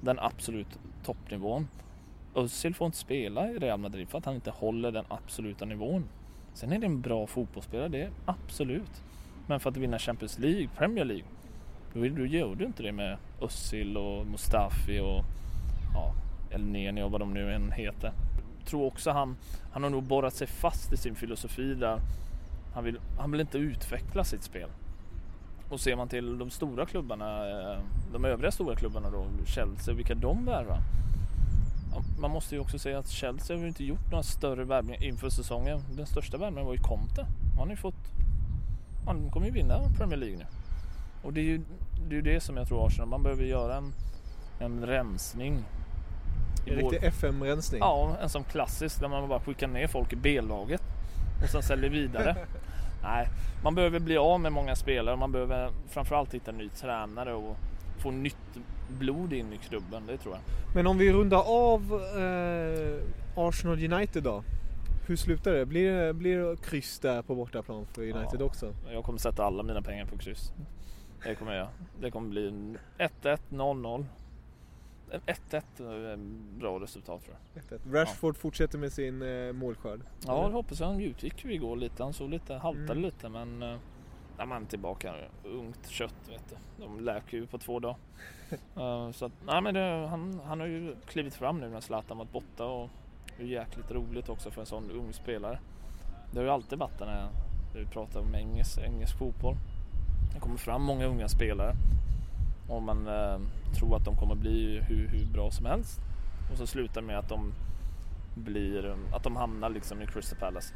den 0.00 0.18
absolut 0.18 0.78
toppnivån. 1.04 1.68
Özil 2.34 2.74
får 2.74 2.86
inte 2.86 2.98
spela 2.98 3.50
i 3.50 3.58
Real 3.58 3.78
Madrid 3.78 4.08
för 4.08 4.18
att 4.18 4.24
han 4.24 4.34
inte 4.34 4.50
håller 4.50 4.92
den 4.92 5.04
absoluta 5.08 5.64
nivån. 5.64 6.08
Sen 6.56 6.72
är 6.72 6.78
det 6.78 6.86
en 6.86 7.00
bra 7.00 7.26
fotbollsspelare, 7.26 7.88
det 7.88 8.02
är 8.02 8.10
absolut. 8.24 9.02
Men 9.46 9.60
för 9.60 9.70
att 9.70 9.76
vinna 9.76 9.98
Champions 9.98 10.38
League, 10.38 10.68
Premier 10.76 11.04
League, 11.04 11.24
då, 11.92 12.00
då 12.00 12.26
gör 12.26 12.54
du 12.54 12.64
inte 12.64 12.82
det 12.82 12.92
med 12.92 13.18
Özil 13.40 13.96
och 13.96 14.26
Mustafi 14.26 15.00
och 15.00 15.24
ja, 15.94 16.14
Elneny 16.50 17.02
och 17.02 17.10
vad 17.10 17.20
de 17.20 17.34
nu 17.34 17.52
än 17.52 17.72
heter. 17.72 18.12
Jag 18.58 18.68
tror 18.68 18.84
också 18.84 19.10
han, 19.10 19.36
han 19.72 19.82
har 19.82 19.90
nog 19.90 20.02
borrat 20.02 20.34
sig 20.34 20.46
fast 20.46 20.92
i 20.92 20.96
sin 20.96 21.14
filosofi 21.14 21.74
där 21.74 22.00
han 22.74 22.84
vill, 22.84 23.00
han 23.18 23.30
vill 23.30 23.40
inte 23.40 23.58
utveckla 23.58 24.24
sitt 24.24 24.42
spel. 24.42 24.68
Och 25.68 25.80
ser 25.80 25.96
man 25.96 26.08
till 26.08 26.38
de 26.38 26.50
stora 26.50 26.86
klubbarna, 26.86 27.48
eh, 27.48 27.78
de 28.12 28.24
övriga 28.24 28.50
stora 28.50 28.76
klubbarna 28.76 29.10
då, 29.10 29.26
Chelsea, 29.46 29.94
vilka 29.94 30.14
de 30.14 30.44
värvar. 30.44 30.78
Man 32.18 32.30
måste 32.30 32.54
ju 32.54 32.60
också 32.60 32.78
säga 32.78 32.98
att 32.98 33.08
Chelsea 33.08 33.58
har 33.58 33.66
inte 33.66 33.84
gjort 33.84 34.10
några 34.10 34.22
större 34.22 34.64
värvningar 34.64 35.04
inför 35.04 35.28
säsongen. 35.28 35.80
Den 35.90 36.06
största 36.06 36.38
värvningen 36.38 36.66
var 36.66 36.74
ju 36.74 36.80
Conte. 36.80 37.26
Han 37.56 37.58
har 37.58 37.70
ju 37.70 37.76
fått, 37.76 38.12
han 39.06 39.30
kommer 39.30 39.46
ju 39.46 39.52
vinna 39.52 39.80
Premier 39.98 40.16
League 40.16 40.36
nu. 40.36 40.46
Och 41.22 41.32
det 41.32 41.40
är 41.40 41.44
ju 41.44 41.60
det, 42.08 42.16
är 42.16 42.22
det 42.22 42.40
som 42.40 42.56
jag 42.56 42.68
tror 42.68 42.86
Arsenal, 42.86 43.08
man 43.08 43.22
behöver 43.22 43.44
göra 43.44 43.76
en, 43.76 43.92
en 44.60 44.86
rensning. 44.86 45.64
En 46.66 46.76
riktig 46.76 47.04
FM-rensning? 47.04 47.80
Ja, 47.80 48.16
en 48.22 48.28
som 48.28 48.44
klassisk 48.44 49.00
där 49.00 49.08
man 49.08 49.28
bara 49.28 49.40
skickar 49.40 49.68
ner 49.68 49.86
folk 49.86 50.12
i 50.12 50.16
B-laget 50.16 50.82
och 51.42 51.48
sen 51.48 51.62
säljer 51.62 51.90
vidare. 51.90 52.36
Nej, 53.02 53.28
man 53.62 53.74
behöver 53.74 54.00
bli 54.00 54.16
av 54.16 54.40
med 54.40 54.52
många 54.52 54.76
spelare. 54.76 55.16
Man 55.16 55.32
behöver 55.32 55.70
framförallt 55.88 56.34
hitta 56.34 56.50
en 56.50 56.56
ny 56.56 56.68
tränare 56.68 57.34
och 57.34 57.56
få 58.06 58.10
nytt 58.10 58.58
blod 58.88 59.32
in 59.32 59.52
i 59.52 59.58
klubben. 59.58 60.06
Det 60.06 60.16
tror 60.16 60.34
jag. 60.34 60.42
Men 60.74 60.86
om 60.86 60.98
vi 60.98 61.12
rundar 61.12 61.42
av 61.46 62.02
eh, 62.16 63.02
Arsenal 63.36 63.92
United 63.92 64.22
då. 64.22 64.44
Hur 65.06 65.16
slutar 65.16 65.52
det? 65.52 65.66
Blir, 65.66 66.12
blir 66.12 66.38
det 66.38 66.56
kryss 66.62 66.98
där 66.98 67.22
på 67.22 67.34
bortaplan 67.34 67.86
för 67.86 68.02
United 68.02 68.40
ja, 68.40 68.44
också? 68.44 68.74
Jag 68.92 69.04
kommer 69.04 69.18
sätta 69.18 69.44
alla 69.44 69.62
mina 69.62 69.82
pengar 69.82 70.06
på 70.06 70.18
kryss. 70.18 70.52
Det 71.22 71.34
kommer 71.34 71.54
jag. 71.54 71.68
Det 72.00 72.10
kommer 72.10 72.28
bli 72.28 72.50
1-1, 72.98 73.38
0-0. 73.50 74.04
1-1 75.10 75.62
är 75.80 76.16
bra 76.58 76.80
resultat 76.80 77.22
tror 77.24 77.36
jag. 77.54 77.78
1-1. 77.78 77.92
Rashford 77.92 78.34
ja. 78.34 78.38
fortsätter 78.38 78.78
med 78.78 78.92
sin 78.92 79.22
eh, 79.22 79.52
målskörd. 79.52 80.00
Ja, 80.26 80.46
det 80.48 80.54
hoppas 80.54 80.80
jag. 80.80 80.86
Han 80.86 81.00
utgick 81.00 81.44
ju 81.44 81.54
igår 81.54 81.76
lite. 81.76 82.02
Han 82.02 82.12
såg 82.12 82.30
lite, 82.30 82.54
haltade 82.54 82.92
mm. 82.92 83.02
lite 83.02 83.28
men 83.28 83.62
eh, 83.62 83.78
ja, 84.38 84.46
man 84.46 84.66
tillbaka. 84.66 85.14
Ungt 85.44 85.88
kött 85.88 86.28
vet 86.28 86.48
du. 86.48 86.84
De 86.84 87.00
läker 87.00 87.36
ju 87.36 87.46
på 87.46 87.58
två 87.58 87.78
dagar. 87.78 87.96
uh, 88.76 89.10
så 89.12 89.24
att, 89.24 89.32
nej, 89.46 89.62
men 89.62 89.74
det, 89.74 90.06
han, 90.10 90.40
han 90.46 90.60
har 90.60 90.66
ju 90.66 90.96
klivit 91.06 91.34
fram 91.34 91.60
nu 91.60 91.68
när 91.68 91.80
Zlatan 91.80 92.18
varit 92.18 92.32
borta 92.32 92.64
och 92.64 92.90
det 93.36 93.42
är 93.42 93.46
jäkligt 93.46 93.90
roligt 93.90 94.28
också 94.28 94.50
för 94.50 94.60
en 94.60 94.66
sån 94.66 94.90
ung 94.90 95.12
spelare. 95.12 95.58
Det 96.32 96.38
har 96.38 96.44
ju 96.44 96.50
alltid 96.50 96.78
varit 96.78 97.00
när 97.00 97.28
vi 97.74 97.86
pratar 97.86 98.20
om 98.20 98.34
engelsk, 98.34 98.78
engelsk 98.78 99.18
fotboll. 99.18 99.56
Det 100.34 100.40
kommer 100.40 100.56
fram 100.56 100.82
många 100.82 101.06
unga 101.06 101.28
spelare 101.28 101.74
och 102.68 102.82
man 102.82 103.08
eh, 103.08 103.38
tror 103.78 103.96
att 103.96 104.04
de 104.04 104.16
kommer 104.16 104.34
bli 104.34 104.80
hur, 104.88 105.08
hur 105.08 105.26
bra 105.26 105.50
som 105.50 105.66
helst. 105.66 106.00
Och 106.52 106.58
så 106.58 106.66
slutar 106.66 107.02
med 107.02 107.18
att 107.18 107.28
de 107.28 107.52
blir, 108.34 108.96
att 109.12 109.22
de 109.22 109.36
hamnar 109.36 109.70
liksom 109.70 110.02
i 110.02 110.06
Crystal 110.06 110.38
Palace. 110.38 110.74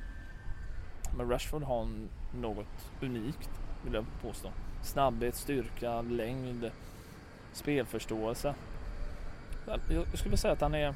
Men 1.17 1.29
Rashford 1.31 1.63
har 1.63 1.89
något 2.35 2.91
unikt 3.03 3.51
vill 3.85 3.95
jag 3.95 4.05
påstå. 4.23 4.51
Snabbhet, 4.83 5.35
styrka, 5.35 6.03
längd, 6.03 6.71
spelförståelse. 7.53 8.55
Jag 9.89 10.19
skulle 10.19 10.37
säga 10.37 10.53
att 10.53 10.61
han 10.61 10.75
är 10.75 10.95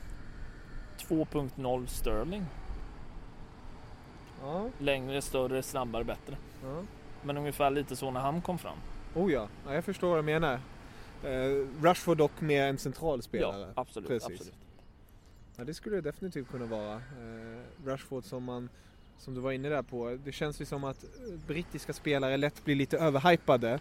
2.0 0.98 1.87
Sterling. 1.87 2.46
Ja. 4.42 4.70
Längre, 4.79 5.22
större, 5.22 5.62
snabbare, 5.62 6.05
bättre. 6.05 6.37
Ja. 6.62 6.83
Men 7.22 7.37
ungefär 7.37 7.70
lite 7.70 7.96
så 7.96 8.11
när 8.11 8.20
han 8.20 8.42
kom 8.42 8.59
fram. 8.59 8.79
Oh 9.14 9.33
ja, 9.33 9.48
ja 9.66 9.74
jag 9.74 9.85
förstår 9.85 10.09
vad 10.09 10.18
du 10.18 10.22
menar. 10.22 10.61
Uh, 11.24 11.66
Rashford 11.83 12.18
dock 12.18 12.40
mer 12.40 12.66
en 12.66 12.79
central 12.79 13.22
spelare. 13.22 13.61
Ja, 13.61 13.72
absolut. 13.83 14.09
Precis. 14.09 14.31
absolut. 14.31 14.55
Ja, 15.57 15.64
det 15.64 15.74
skulle 15.74 15.96
det 15.96 16.03
definitivt 16.03 16.48
kunna 16.50 16.66
vara. 16.66 16.96
Uh, 16.96 17.61
Rashford 17.85 18.24
som 18.24 18.44
man, 18.44 18.68
som 19.18 19.35
du 19.35 19.40
var 19.40 19.53
inne 19.53 19.68
där 19.68 19.83
på, 19.83 20.18
det 20.24 20.33
känns 20.33 20.61
ju 20.61 20.64
som 20.64 20.85
att 20.85 21.05
brittiska 21.46 21.92
spelare 21.92 22.37
lätt 22.37 22.64
blir 22.64 22.74
lite 22.74 22.98
överhypade. 22.98 23.79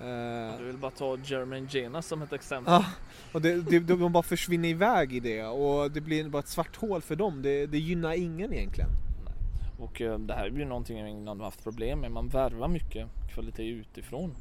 Uh, 0.00 0.06
ja, 0.06 0.54
du 0.58 0.64
vill 0.64 0.76
bara 0.76 0.90
ta 0.90 1.18
Jermaine 1.24 1.68
Genas 1.70 2.06
som 2.06 2.22
ett 2.22 2.32
exempel. 2.32 2.72
Ja, 2.72 2.84
och 3.32 3.42
det, 3.42 3.70
det, 3.70 3.78
de 3.78 4.12
bara 4.12 4.22
försvinner 4.22 4.68
iväg 4.68 5.12
i 5.12 5.20
det 5.20 5.44
och 5.44 5.90
det 5.90 6.00
blir 6.00 6.28
bara 6.28 6.38
ett 6.38 6.48
svart 6.48 6.76
hål 6.76 7.02
för 7.02 7.16
dem. 7.16 7.42
Det, 7.42 7.66
det 7.66 7.78
gynnar 7.78 8.12
ingen 8.12 8.52
egentligen. 8.52 8.90
Nej. 9.24 9.34
Och 9.78 10.02
det 10.26 10.34
här 10.34 10.46
är 10.46 10.50
ju 10.50 10.64
någonting 10.64 10.98
England 10.98 11.38
har 11.38 11.44
haft 11.44 11.64
problem 11.64 12.00
med. 12.00 12.10
Man 12.10 12.28
värvar 12.28 12.68
mycket 12.68 13.08
kvalitet 13.34 13.68
utifrån. 13.68 14.34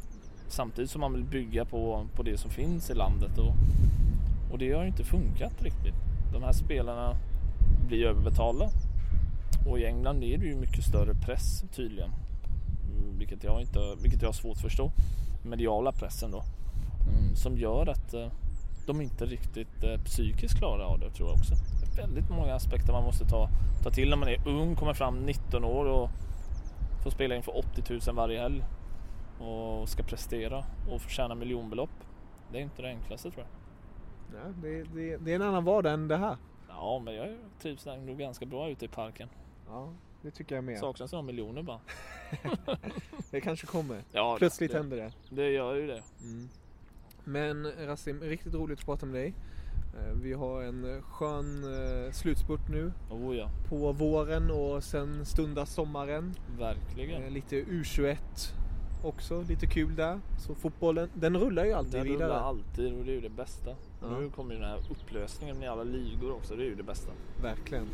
Samtidigt 0.48 0.92
som 0.92 1.02
man 1.02 1.14
vill 1.14 1.24
bygga 1.24 1.66
på, 1.66 2.08
på 2.16 2.24
det 2.24 2.38
som 2.38 2.52
finns 2.52 2.90
i 2.90 2.94
landet 2.94 3.38
och, 3.38 3.54
och 4.52 4.60
det 4.60 4.72
har 4.72 4.82
ju 4.82 4.88
inte 4.88 5.04
funkat 5.04 5.62
riktigt. 5.62 5.96
De 6.34 6.44
här 6.44 6.54
spelarna 6.54 7.16
blir 7.88 8.06
överbetalda 8.06 8.70
och 9.66 9.80
i 9.80 9.86
England 9.86 10.24
är 10.24 10.38
det 10.38 10.46
ju 10.46 10.56
mycket 10.56 10.84
större 10.84 11.14
press 11.14 11.64
tydligen. 11.76 12.12
Mm, 12.90 13.18
vilket 13.18 13.44
jag, 13.44 13.62
inte, 13.62 13.80
vilket 14.02 14.22
jag 14.22 14.30
har 14.30 14.34
svårt 14.34 14.56
att 14.56 14.62
förstå. 14.62 14.92
Mediala 15.46 15.92
pressen 15.92 16.32
då. 16.32 16.44
Mm, 17.08 17.36
som 17.36 17.58
gör 17.58 17.90
att 17.90 18.14
eh, 18.14 18.28
de 18.88 19.02
inte 19.02 19.26
riktigt 19.26 19.84
eh, 19.84 20.02
psykiskt 20.04 20.58
klarar 20.58 20.84
av 20.84 21.00
det 21.00 21.10
tror 21.10 21.30
jag 21.30 21.38
också. 21.38 21.54
Det 21.56 22.02
är 22.02 22.08
väldigt 22.08 22.30
många 22.30 22.56
aspekter 22.56 22.94
man 22.94 23.04
måste 23.04 23.26
ta, 23.26 23.50
ta 23.84 23.90
till 23.90 24.10
när 24.10 24.18
man 24.18 24.30
är 24.30 24.48
ung, 24.48 24.76
kommer 24.76 24.94
fram 24.94 25.20
19 25.20 25.64
år 25.64 25.86
och 25.86 26.10
får 27.04 27.10
spela 27.10 27.36
inför 27.36 27.58
80 27.58 28.00
000 28.08 28.16
varje 28.16 28.40
helg 28.40 28.64
och 29.40 29.90
ska 29.90 30.04
prestera 30.04 30.64
och 30.92 31.02
förtjäna 31.02 31.36
miljonbelopp. 31.36 31.90
Det 32.52 32.58
är 32.58 32.62
inte 32.62 32.82
det 32.82 32.88
enklaste 32.88 33.32
tror 33.32 33.46
jag. 33.46 34.42
Ja, 34.42 34.54
det, 34.62 34.84
det, 34.84 35.18
det 35.18 35.32
är 35.32 35.36
en 35.36 35.42
annan 35.42 35.66
vardag 35.66 35.94
än 35.94 36.08
det 36.08 36.18
här. 36.18 36.38
Ja, 36.70 37.02
men 37.06 37.16
jag 37.16 37.38
trivs 37.62 37.86
nog 37.86 38.18
ganska 38.18 38.46
bra 38.46 38.70
ute 38.70 38.86
i 38.86 38.88
parken. 38.88 39.30
Ja, 39.68 39.94
det 40.22 40.32
tycker 40.32 40.56
jag 40.56 40.64
med. 40.64 40.80
Saknas 40.80 41.12
några 41.12 41.24
miljoner 41.24 41.64
bara. 41.64 41.80
det 43.32 43.42
kanske 43.42 43.68
kommer. 43.68 44.04
Ja, 44.12 44.36
Plötsligt 44.40 44.72
det, 44.72 44.78
händer 44.78 44.98
det. 44.98 45.12
Det 45.30 45.50
gör 45.50 45.76
ju 45.76 45.88
det. 45.88 46.04
Mm. 46.22 46.50
Men 47.24 47.72
Rasim, 47.88 48.22
riktigt 48.22 48.54
roligt 48.54 48.80
att 48.80 48.86
prata 48.86 49.06
med 49.06 49.16
dig. 49.16 49.34
Eh, 50.00 50.14
vi 50.22 50.34
har 50.34 50.62
en 50.62 51.02
skön 51.02 51.64
eh, 51.64 52.12
slutspurt 52.12 52.70
nu 52.70 52.92
oh 53.10 53.36
ja. 53.36 53.50
på 53.70 53.92
våren 53.92 54.52
och 54.52 54.84
sen 54.84 55.26
stundar 55.26 55.66
sommaren. 55.66 56.34
Verkligen. 56.60 57.24
Eh, 57.24 57.32
lite 57.32 57.56
U21 57.56 58.18
också, 59.04 59.42
lite 59.42 59.68
kul 59.68 59.96
där. 59.96 60.20
Så 60.40 60.56
fotbollen, 60.56 61.10
den 61.14 61.38
rullar 61.38 61.66
ju 61.66 61.74
alltid 61.74 61.94
den 61.94 62.04
vidare. 62.04 62.20
Den 62.20 62.30
rullar 62.30 62.48
alltid 62.48 62.94
och 62.94 63.06
det 63.06 63.12
är 63.12 63.16
ju 63.16 63.22
det 63.22 63.30
bästa. 63.30 63.76
Ja. 64.02 64.20
Nu 64.20 64.30
kommer 64.30 64.54
ju 64.54 64.60
den 64.60 64.70
här 64.70 64.80
upplösningen 64.90 65.64
i 65.64 65.68
alla 65.68 65.84
ligor 65.84 66.32
också, 66.32 66.56
det 66.56 66.64
är 66.64 66.68
ju 66.68 66.76
det 66.76 66.84
bästa. 66.84 67.12
Verkligen. 67.42 67.88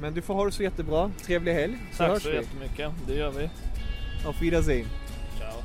Men 0.00 0.14
du 0.14 0.22
får 0.22 0.34
ha 0.34 0.44
det 0.44 0.52
så 0.52 0.62
jättebra, 0.62 1.12
trevlig 1.22 1.52
helg. 1.52 1.78
Så 1.92 1.98
Tack 1.98 2.22
så 2.22 2.30
jättemycket, 2.32 2.92
det 3.06 3.14
gör 3.14 3.30
vi. 3.30 3.50
Auf 4.26 4.42
Wiedersehen. 4.42 4.86
Ciao. 5.38 5.62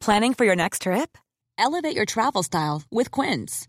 Planning 0.00 0.34
for 0.34 0.44
your 0.44 0.56
next 0.56 0.82
trip? 0.82 1.18
Elevate 1.58 1.94
your 1.94 2.06
travel 2.06 2.42
style 2.42 2.82
with 2.90 3.10
Quince. 3.10 3.68